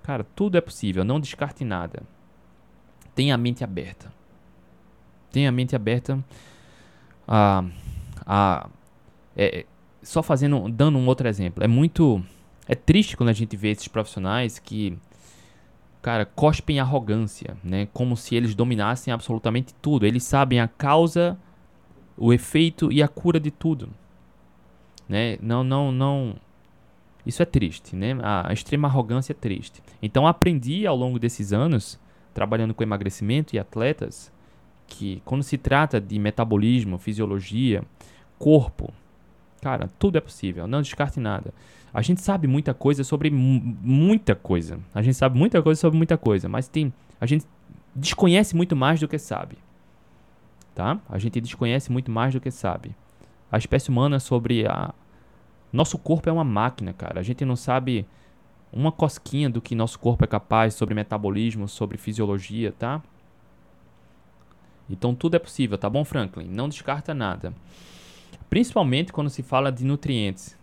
[0.00, 2.04] cara, tudo é possível, não descarte nada.
[3.16, 4.12] Tenha a mente aberta.
[5.32, 6.24] Tenha a mente aberta
[7.26, 7.64] a,
[8.24, 8.68] a
[9.36, 9.66] é,
[10.00, 11.64] só fazendo, dando um outro exemplo.
[11.64, 12.24] É muito,
[12.68, 14.96] é triste quando a gente vê esses profissionais que,
[16.00, 17.88] cara, cospem arrogância, né?
[17.92, 20.06] Como se eles dominassem absolutamente tudo.
[20.06, 21.36] Eles sabem a causa,
[22.16, 23.90] o efeito e a cura de tudo,
[25.08, 25.38] né?
[25.40, 26.36] Não, não, não
[27.26, 28.16] isso é triste, né?
[28.22, 29.82] A, extrema arrogância é triste.
[30.02, 31.98] Então aprendi ao longo desses anos,
[32.34, 34.32] trabalhando com emagrecimento e atletas,
[34.86, 37.82] que quando se trata de metabolismo, fisiologia,
[38.38, 38.92] corpo,
[39.62, 41.54] cara, tudo é possível, não descarte nada.
[41.92, 44.78] A gente sabe muita coisa sobre muita coisa.
[44.94, 47.46] A gente sabe muita coisa sobre muita coisa, mas tem a gente
[47.94, 49.56] desconhece muito mais do que sabe.
[50.74, 51.00] Tá?
[51.08, 52.94] A gente desconhece muito mais do que sabe.
[53.50, 54.92] A espécie humana sobre a,
[55.72, 57.20] nosso corpo é uma máquina, cara.
[57.20, 58.06] A gente não sabe
[58.72, 63.02] uma cosquinha do que nosso corpo é capaz sobre metabolismo, sobre fisiologia, tá?
[64.88, 66.48] Então tudo é possível, tá bom, Franklin?
[66.48, 67.54] Não descarta nada.
[68.48, 70.56] Principalmente quando se fala de nutrientes.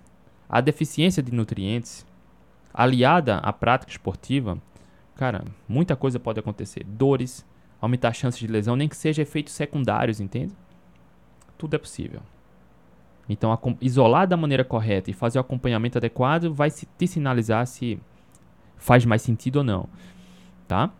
[0.47, 2.05] A deficiência de nutrientes,
[2.73, 4.57] aliada à prática esportiva,
[5.15, 6.83] cara, muita coisa pode acontecer.
[6.85, 7.45] Dores,
[7.81, 10.53] aumentar a chance de lesão, nem que seja efeitos secundários, entende?
[11.57, 12.21] Tudo é possível.
[13.29, 17.99] Então, isolar da maneira correta e fazer o acompanhamento adequado vai te sinalizar se
[18.77, 19.87] faz mais sentido ou não,
[20.67, 20.91] tá?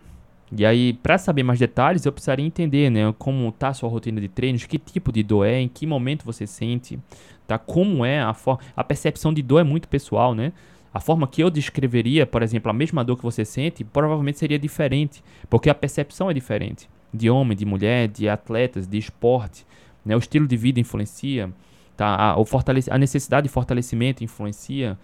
[0.56, 4.20] E aí, para saber mais detalhes, eu precisaria entender, né, como está a sua rotina
[4.20, 7.00] de treinos, que tipo de dor é, em que momento você sente,
[7.48, 7.58] tá?
[7.58, 10.52] Como é a forma, a percepção de dor é muito pessoal, né?
[10.94, 14.60] A forma que eu descreveria, por exemplo, a mesma dor que você sente, provavelmente seria
[14.60, 16.90] diferente, porque a percepção é diferente.
[17.14, 19.66] De homem, de mulher, de atletas, de esporte,
[20.06, 20.16] né?
[20.18, 21.50] O estilo de vida influencia,
[21.96, 22.16] tá?
[22.16, 22.46] A, o
[22.90, 24.98] a necessidade de fortalecimento influencia,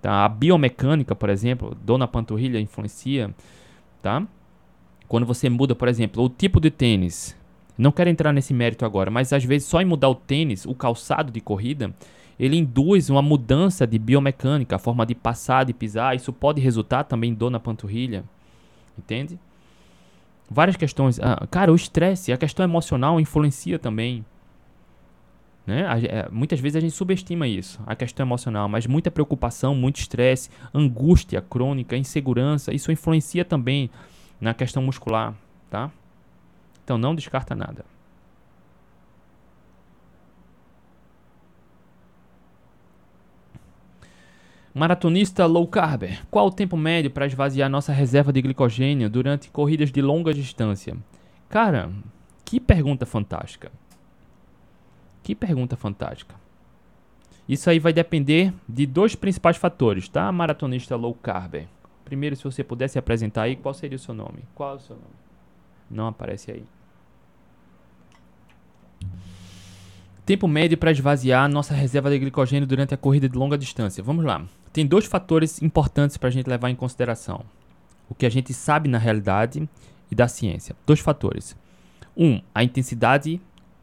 [0.00, 0.24] tá?
[0.24, 3.34] A biomecânica, por exemplo, dor na panturrilha influencia,
[4.02, 4.26] tá?
[5.08, 7.36] Quando você muda, por exemplo, o tipo de tênis.
[7.76, 10.74] Não quero entrar nesse mérito agora, mas às vezes só em mudar o tênis, o
[10.74, 11.94] calçado de corrida,
[12.38, 16.16] ele induz uma mudança de biomecânica, a forma de passar, de pisar.
[16.16, 18.24] Isso pode resultar também em dor na panturrilha.
[18.98, 19.38] Entende?
[20.50, 21.20] Várias questões.
[21.20, 24.24] Ah, cara, o estresse, a questão emocional influencia também.
[25.70, 25.84] Né?
[26.08, 30.50] É, muitas vezes a gente subestima isso, a questão emocional, mas muita preocupação, muito estresse,
[30.74, 33.88] angústia crônica, insegurança, isso influencia também
[34.40, 35.32] na questão muscular,
[35.70, 35.88] tá?
[36.82, 37.84] Então não descarta nada.
[44.74, 46.18] Maratonista low carb.
[46.32, 50.96] Qual o tempo médio para esvaziar nossa reserva de glicogênio durante corridas de longa distância?
[51.48, 51.92] Cara,
[52.44, 53.70] que pergunta fantástica.
[55.30, 56.34] Que pergunta fantástica.
[57.48, 60.32] Isso aí vai depender de dois principais fatores, tá?
[60.32, 61.68] Maratonista low carb.
[62.04, 64.42] Primeiro, se você pudesse apresentar aí, qual seria o seu nome?
[64.56, 65.14] Qual é o seu nome?
[65.88, 66.64] Não aparece aí.
[70.26, 74.02] Tempo médio para esvaziar nossa reserva de glicogênio durante a corrida de longa distância.
[74.02, 74.44] Vamos lá.
[74.72, 77.44] Tem dois fatores importantes para a gente levar em consideração.
[78.08, 79.68] O que a gente sabe na realidade
[80.10, 80.74] e da ciência.
[80.84, 81.54] Dois fatores.
[82.16, 83.40] Um, a intensidade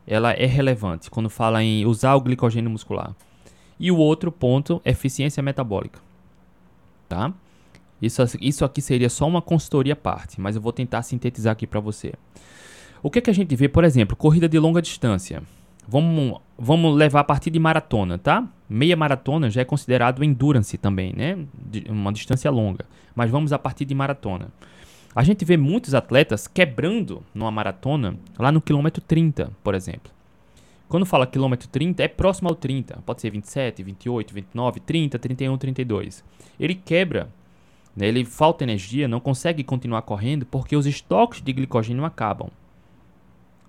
[0.07, 3.13] ela é relevante quando fala em usar o glicogênio muscular.
[3.79, 5.99] E o outro ponto eficiência metabólica.
[7.09, 7.33] Tá?
[8.01, 11.67] Isso, isso aqui seria só uma consultoria à parte, mas eu vou tentar sintetizar aqui
[11.67, 12.13] para você.
[13.03, 15.43] O que, que a gente vê, por exemplo, corrida de longa distância.
[15.87, 18.45] Vamos, vamos levar a partir de maratona, tá?
[18.69, 21.37] Meia maratona já é considerado endurance também, né?
[21.53, 22.85] De uma distância longa.
[23.15, 24.49] Mas vamos a partir de maratona.
[25.17, 30.11] A gente vê muitos atletas quebrando numa maratona lá no quilômetro 30, por exemplo.
[30.87, 33.01] Quando fala quilômetro 30, é próximo ao 30.
[33.03, 36.23] Pode ser 27, 28, 29, 30, 31, 32.
[36.59, 37.29] Ele quebra,
[37.95, 38.07] né?
[38.07, 42.51] ele falta energia, não consegue continuar correndo porque os estoques de glicogênio acabam.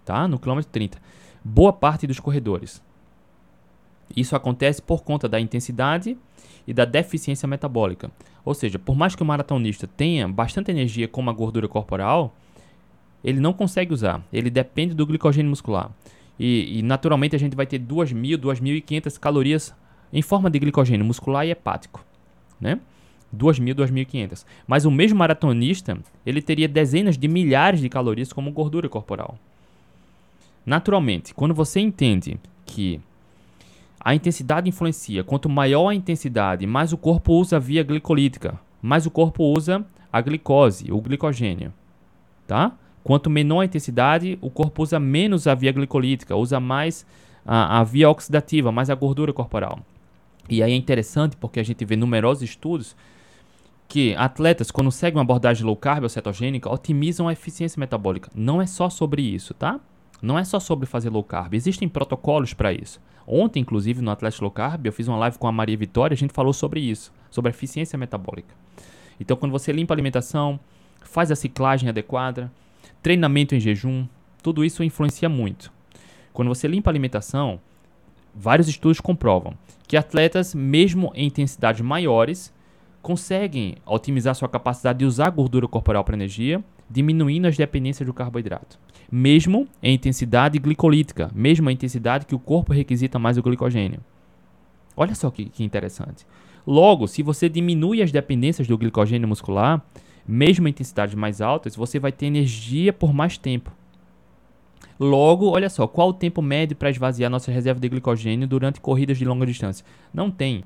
[0.04, 0.28] Tá?
[0.28, 1.00] No quilômetro 30
[1.42, 2.82] boa parte dos corredores.
[4.14, 6.18] Isso acontece por conta da intensidade
[6.68, 8.10] e da deficiência metabólica.
[8.44, 12.36] Ou seja, por mais que o maratonista tenha bastante energia como a gordura corporal,
[13.24, 14.22] ele não consegue usar.
[14.30, 15.90] Ele depende do glicogênio muscular.
[16.38, 19.74] E, e naturalmente a gente vai ter 2.000, 2.500 calorias
[20.12, 22.04] em forma de glicogênio muscular e hepático.
[22.60, 22.78] Né?
[23.34, 24.44] 2.000, 2.500.
[24.66, 29.38] Mas o mesmo maratonista, ele teria dezenas de milhares de calorias como gordura corporal.
[30.66, 33.00] Naturalmente, quando você entende que
[34.00, 39.06] a intensidade influencia, quanto maior a intensidade, mais o corpo usa a via glicolítica, mais
[39.06, 41.72] o corpo usa a glicose, o glicogênio,
[42.46, 42.72] tá?
[43.02, 47.06] Quanto menor a intensidade, o corpo usa menos a via glicolítica, usa mais
[47.44, 49.80] a, a via oxidativa, mais a gordura corporal.
[50.48, 52.96] E aí é interessante porque a gente vê numerosos estudos
[53.88, 58.30] que atletas, quando seguem uma abordagem low carb ou cetogênica, otimizam a eficiência metabólica.
[58.34, 59.80] Não é só sobre isso, tá?
[60.20, 63.00] Não é só sobre fazer low carb, existem protocolos para isso.
[63.30, 66.16] Ontem, inclusive, no Atlético Low Carb, eu fiz uma live com a Maria Vitória, a
[66.16, 68.54] gente falou sobre isso, sobre a eficiência metabólica.
[69.20, 70.58] Então, quando você limpa a alimentação,
[71.02, 72.50] faz a ciclagem adequada,
[73.02, 74.06] treinamento em jejum,
[74.42, 75.70] tudo isso influencia muito.
[76.32, 77.60] Quando você limpa a alimentação,
[78.34, 79.52] vários estudos comprovam
[79.86, 82.50] que atletas, mesmo em intensidades maiores,
[83.02, 88.78] conseguem otimizar sua capacidade de usar gordura corporal para energia, diminuindo as dependências do carboidrato
[89.10, 94.00] mesmo em intensidade glicolítica, mesmo a intensidade que o corpo requisita mais o glicogênio.
[94.96, 96.26] Olha só que, que interessante.
[96.66, 99.82] Logo, se você diminui as dependências do glicogênio muscular,
[100.26, 103.72] mesmo em intensidades mais altas, você vai ter energia por mais tempo.
[105.00, 109.16] Logo, olha só, qual o tempo médio para esvaziar nossa reserva de glicogênio durante corridas
[109.16, 109.86] de longa distância?
[110.12, 110.64] Não tem.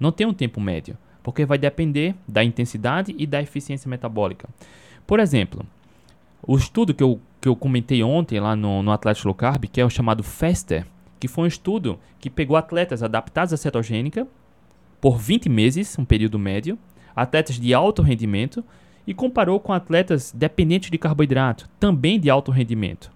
[0.00, 4.48] Não tem um tempo médio, porque vai depender da intensidade e da eficiência metabólica.
[5.06, 5.64] Por exemplo,
[6.46, 9.80] o estudo que eu, que eu comentei ontem lá no, no Atlético Low Carb, que
[9.80, 10.86] é o chamado FASTER,
[11.18, 14.26] que foi um estudo que pegou atletas adaptados à cetogênica
[15.00, 16.78] por 20 meses, um período médio,
[17.14, 18.64] atletas de alto rendimento,
[19.06, 23.12] e comparou com atletas dependentes de carboidrato, também de alto rendimento.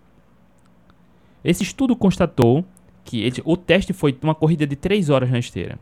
[1.42, 2.64] Esse estudo constatou
[3.04, 5.78] que ele, o teste foi uma corrida de 3 horas na esteira.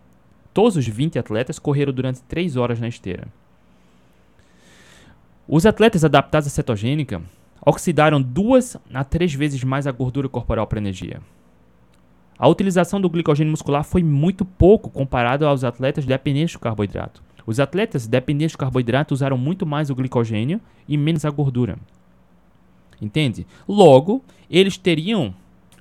[0.54, 3.26] Todos os 20 atletas correram durante 3 horas na esteira.
[5.48, 7.22] Os atletas adaptados à cetogênica
[7.64, 11.20] oxidaram duas a três vezes mais a gordura corporal para energia.
[12.36, 17.22] A utilização do glicogênio muscular foi muito pouco comparado aos atletas dependentes do carboidrato.
[17.46, 21.78] Os atletas dependentes do carboidrato usaram muito mais o glicogênio e menos a gordura.
[23.00, 23.46] Entende?
[23.68, 25.32] Logo, eles teriam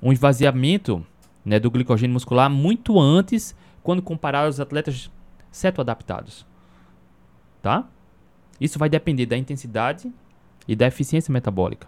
[0.01, 1.03] um esvaziamento
[1.43, 5.09] né, do glicogênio muscular muito antes quando comparado aos atletas
[5.51, 6.45] cetoadaptados.
[7.63, 7.87] Tá?
[8.59, 10.11] Isso vai depender da intensidade
[10.67, 11.87] e da eficiência metabólica.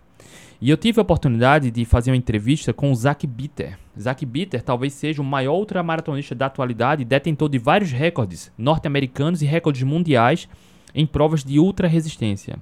[0.59, 3.77] E eu tive a oportunidade de fazer uma entrevista com o Zach Bitter.
[3.99, 9.45] Zach Bitter talvez seja o maior ultramaratonista da atualidade, detentor de vários recordes norte-americanos e
[9.45, 10.49] recordes mundiais
[10.95, 12.57] em provas de ultra resistência.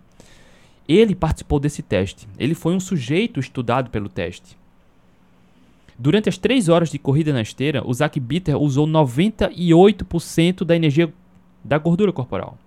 [0.88, 2.28] Ele participou desse teste.
[2.38, 4.58] Ele foi um sujeito estudado pelo teste.
[5.98, 11.12] Durante as 3 horas de corrida na esteira, o Zach Bitter usou 98% da energia
[11.64, 12.58] da gordura corporal.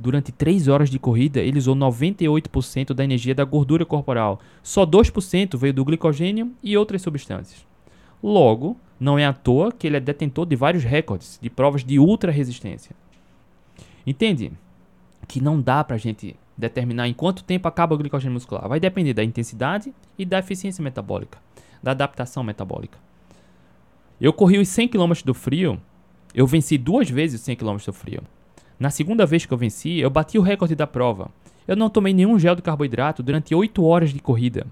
[0.00, 4.38] Durante 3 horas de corrida, ele usou 98% da energia da gordura corporal.
[4.62, 7.66] Só 2% veio do glicogênio e outras substâncias.
[8.22, 11.98] Logo, não é à toa que ele é detentor de vários recordes de provas de
[11.98, 12.94] ultra resistência.
[14.06, 14.52] Entende?
[15.26, 18.68] Que não dá pra gente determinar em quanto tempo acaba o glicogênio muscular.
[18.68, 21.40] Vai depender da intensidade e da eficiência metabólica,
[21.82, 22.98] da adaptação metabólica.
[24.20, 25.80] Eu corri os 100 km do frio,
[26.32, 28.22] eu venci duas vezes os 100 km do frio.
[28.78, 31.30] Na segunda vez que eu venci, eu bati o recorde da prova.
[31.66, 34.66] Eu não tomei nenhum gel de carboidrato durante 8 horas de corrida.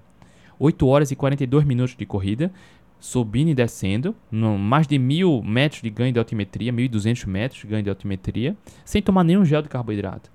[0.57, 2.51] 8 horas e 42 minutos de corrida,
[2.99, 7.83] subindo e descendo, mais de mil metros de ganho de altimetria, 1.200 metros de ganho
[7.83, 10.31] de altimetria, sem tomar nenhum gel de carboidrato.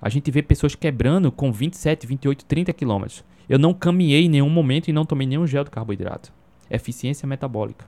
[0.00, 3.24] A gente vê pessoas quebrando com 27, 28, 30 quilômetros.
[3.48, 6.32] Eu não caminhei em nenhum momento e não tomei nenhum gel de carboidrato.
[6.70, 7.86] Eficiência metabólica.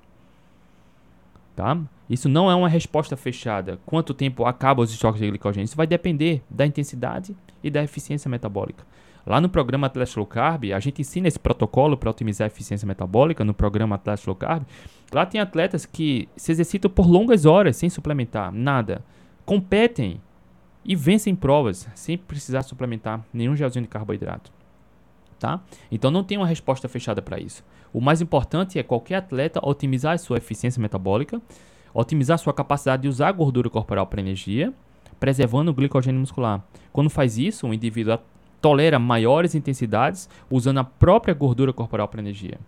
[1.55, 1.79] Tá?
[2.09, 3.79] Isso não é uma resposta fechada.
[3.85, 5.65] Quanto tempo acaba os estoques de glicogênio?
[5.65, 8.85] Isso vai depender da intensidade e da eficiência metabólica.
[9.27, 12.87] Lá no programa Atlas Low Carb, a gente ensina esse protocolo para otimizar a eficiência
[12.87, 14.63] metabólica no programa Atlas Low Carb.
[15.13, 19.05] Lá tem atletas que se exercitam por longas horas sem suplementar nada.
[19.45, 20.21] Competem
[20.85, 24.53] e vencem provas sem precisar suplementar nenhum gelzinho de carboidrato.
[25.41, 25.61] Tá?
[25.91, 27.65] Então não tem uma resposta fechada para isso.
[27.93, 31.43] O mais importante é qualquer atleta otimizar a sua eficiência metabólica,
[32.01, 34.73] otimizar sua capacidade de usar a gordura corporal para energia,
[35.19, 36.63] preservando o glicogênio muscular.
[36.93, 38.19] Quando faz isso, o indivíduo
[38.61, 42.59] tolera maiores intensidades usando a própria gordura corporal para energia.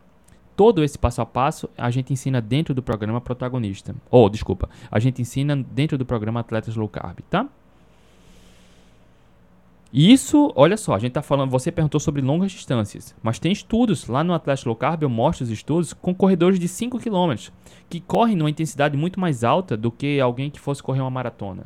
[0.57, 3.95] Todo esse passo a passo a gente ensina dentro do programa protagonista.
[4.11, 7.47] Ou, oh, desculpa, a gente ensina dentro do programa Atletas Low Carb, tá?
[9.93, 14.07] Isso, olha só, a gente está falando, você perguntou sobre longas distâncias, mas tem estudos,
[14.07, 17.51] lá no Atlético Low Carb eu mostro os estudos com corredores de 5 km,
[17.89, 21.65] que correm numa intensidade muito mais alta do que alguém que fosse correr uma maratona.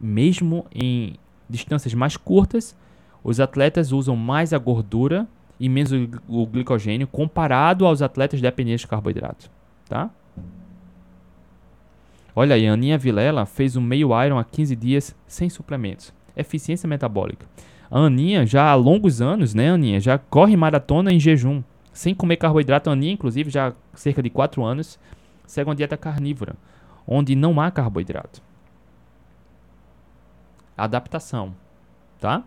[0.00, 1.14] Mesmo em
[1.48, 2.76] distâncias mais curtas,
[3.22, 5.28] os atletas usam mais a gordura
[5.58, 5.92] e menos
[6.28, 9.48] o, glicogênio comparado aos atletas dependentes de carboidrato,
[9.88, 10.10] tá?
[12.34, 16.88] Olha aí, a Aninha Vilela fez um meio Iron há 15 dias sem suplementos eficiência
[16.88, 17.46] metabólica.
[17.90, 21.62] A Aninha, já há longos anos, né, Aninha, já corre maratona em jejum,
[21.92, 22.90] sem comer carboidrato.
[22.90, 24.98] A Aninha, inclusive, já há cerca de 4 anos,
[25.46, 26.56] segue uma dieta carnívora,
[27.06, 28.42] onde não há carboidrato.
[30.76, 31.54] Adaptação,
[32.20, 32.42] tá?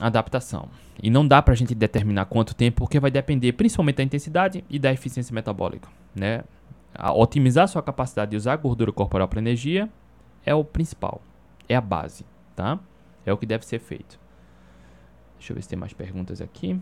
[0.00, 0.68] Adaptação.
[1.02, 4.78] E não dá pra gente determinar quanto tempo, porque vai depender principalmente da intensidade e
[4.78, 6.42] da eficiência metabólica, né?
[6.94, 9.88] A otimizar sua capacidade de usar gordura corporal para energia
[10.44, 11.22] é o principal
[11.68, 12.78] é a base, tá?
[13.24, 14.18] É o que deve ser feito.
[15.38, 16.80] Deixa eu ver se tem mais perguntas aqui.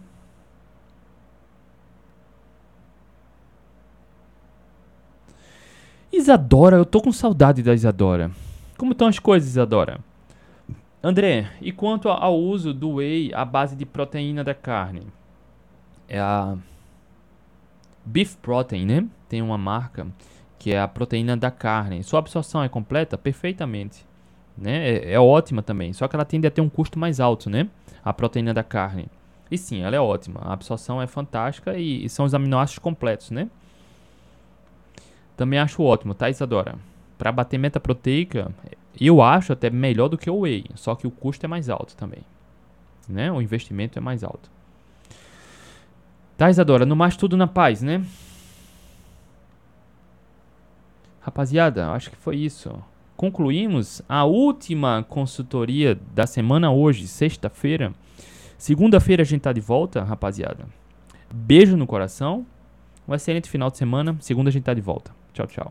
[6.12, 8.30] Isadora, eu tô com saudade da Isadora.
[8.76, 10.00] Como estão as coisas, Isadora?
[11.02, 15.06] André, e quanto ao uso do whey à base de proteína da carne?
[16.08, 16.56] É a
[18.04, 19.06] Beef Protein, né?
[19.28, 20.06] Tem uma marca
[20.58, 22.02] que é a proteína da carne.
[22.02, 23.16] Sua absorção é completa?
[23.16, 24.09] Perfeitamente
[24.60, 24.90] né?
[24.90, 27.68] É, é, ótima também, só que ela tende a ter um custo mais alto, né?
[28.04, 29.06] A proteína da carne.
[29.50, 30.40] E sim, ela é ótima.
[30.44, 33.48] A absorção é fantástica e, e são os aminoácidos completos, né?
[35.36, 36.74] Também acho ótimo, tá, Isadora?
[37.16, 38.52] Para bater meta proteica,
[39.00, 41.96] eu acho até melhor do que o whey, só que o custo é mais alto
[41.96, 42.20] também,
[43.08, 43.32] né?
[43.32, 44.50] O investimento é mais alto.
[46.36, 46.84] Tá, Isadora?
[46.86, 48.04] No mais tudo na paz, né?
[51.20, 52.70] Rapaziada, acho que foi isso
[53.20, 57.92] concluímos a última consultoria da semana hoje, sexta-feira.
[58.56, 60.64] Segunda-feira a gente tá de volta, rapaziada.
[61.30, 62.46] Beijo no coração.
[63.06, 64.16] Um excelente final de semana.
[64.20, 65.14] Segunda a gente tá de volta.
[65.34, 65.68] Tchau, tchau.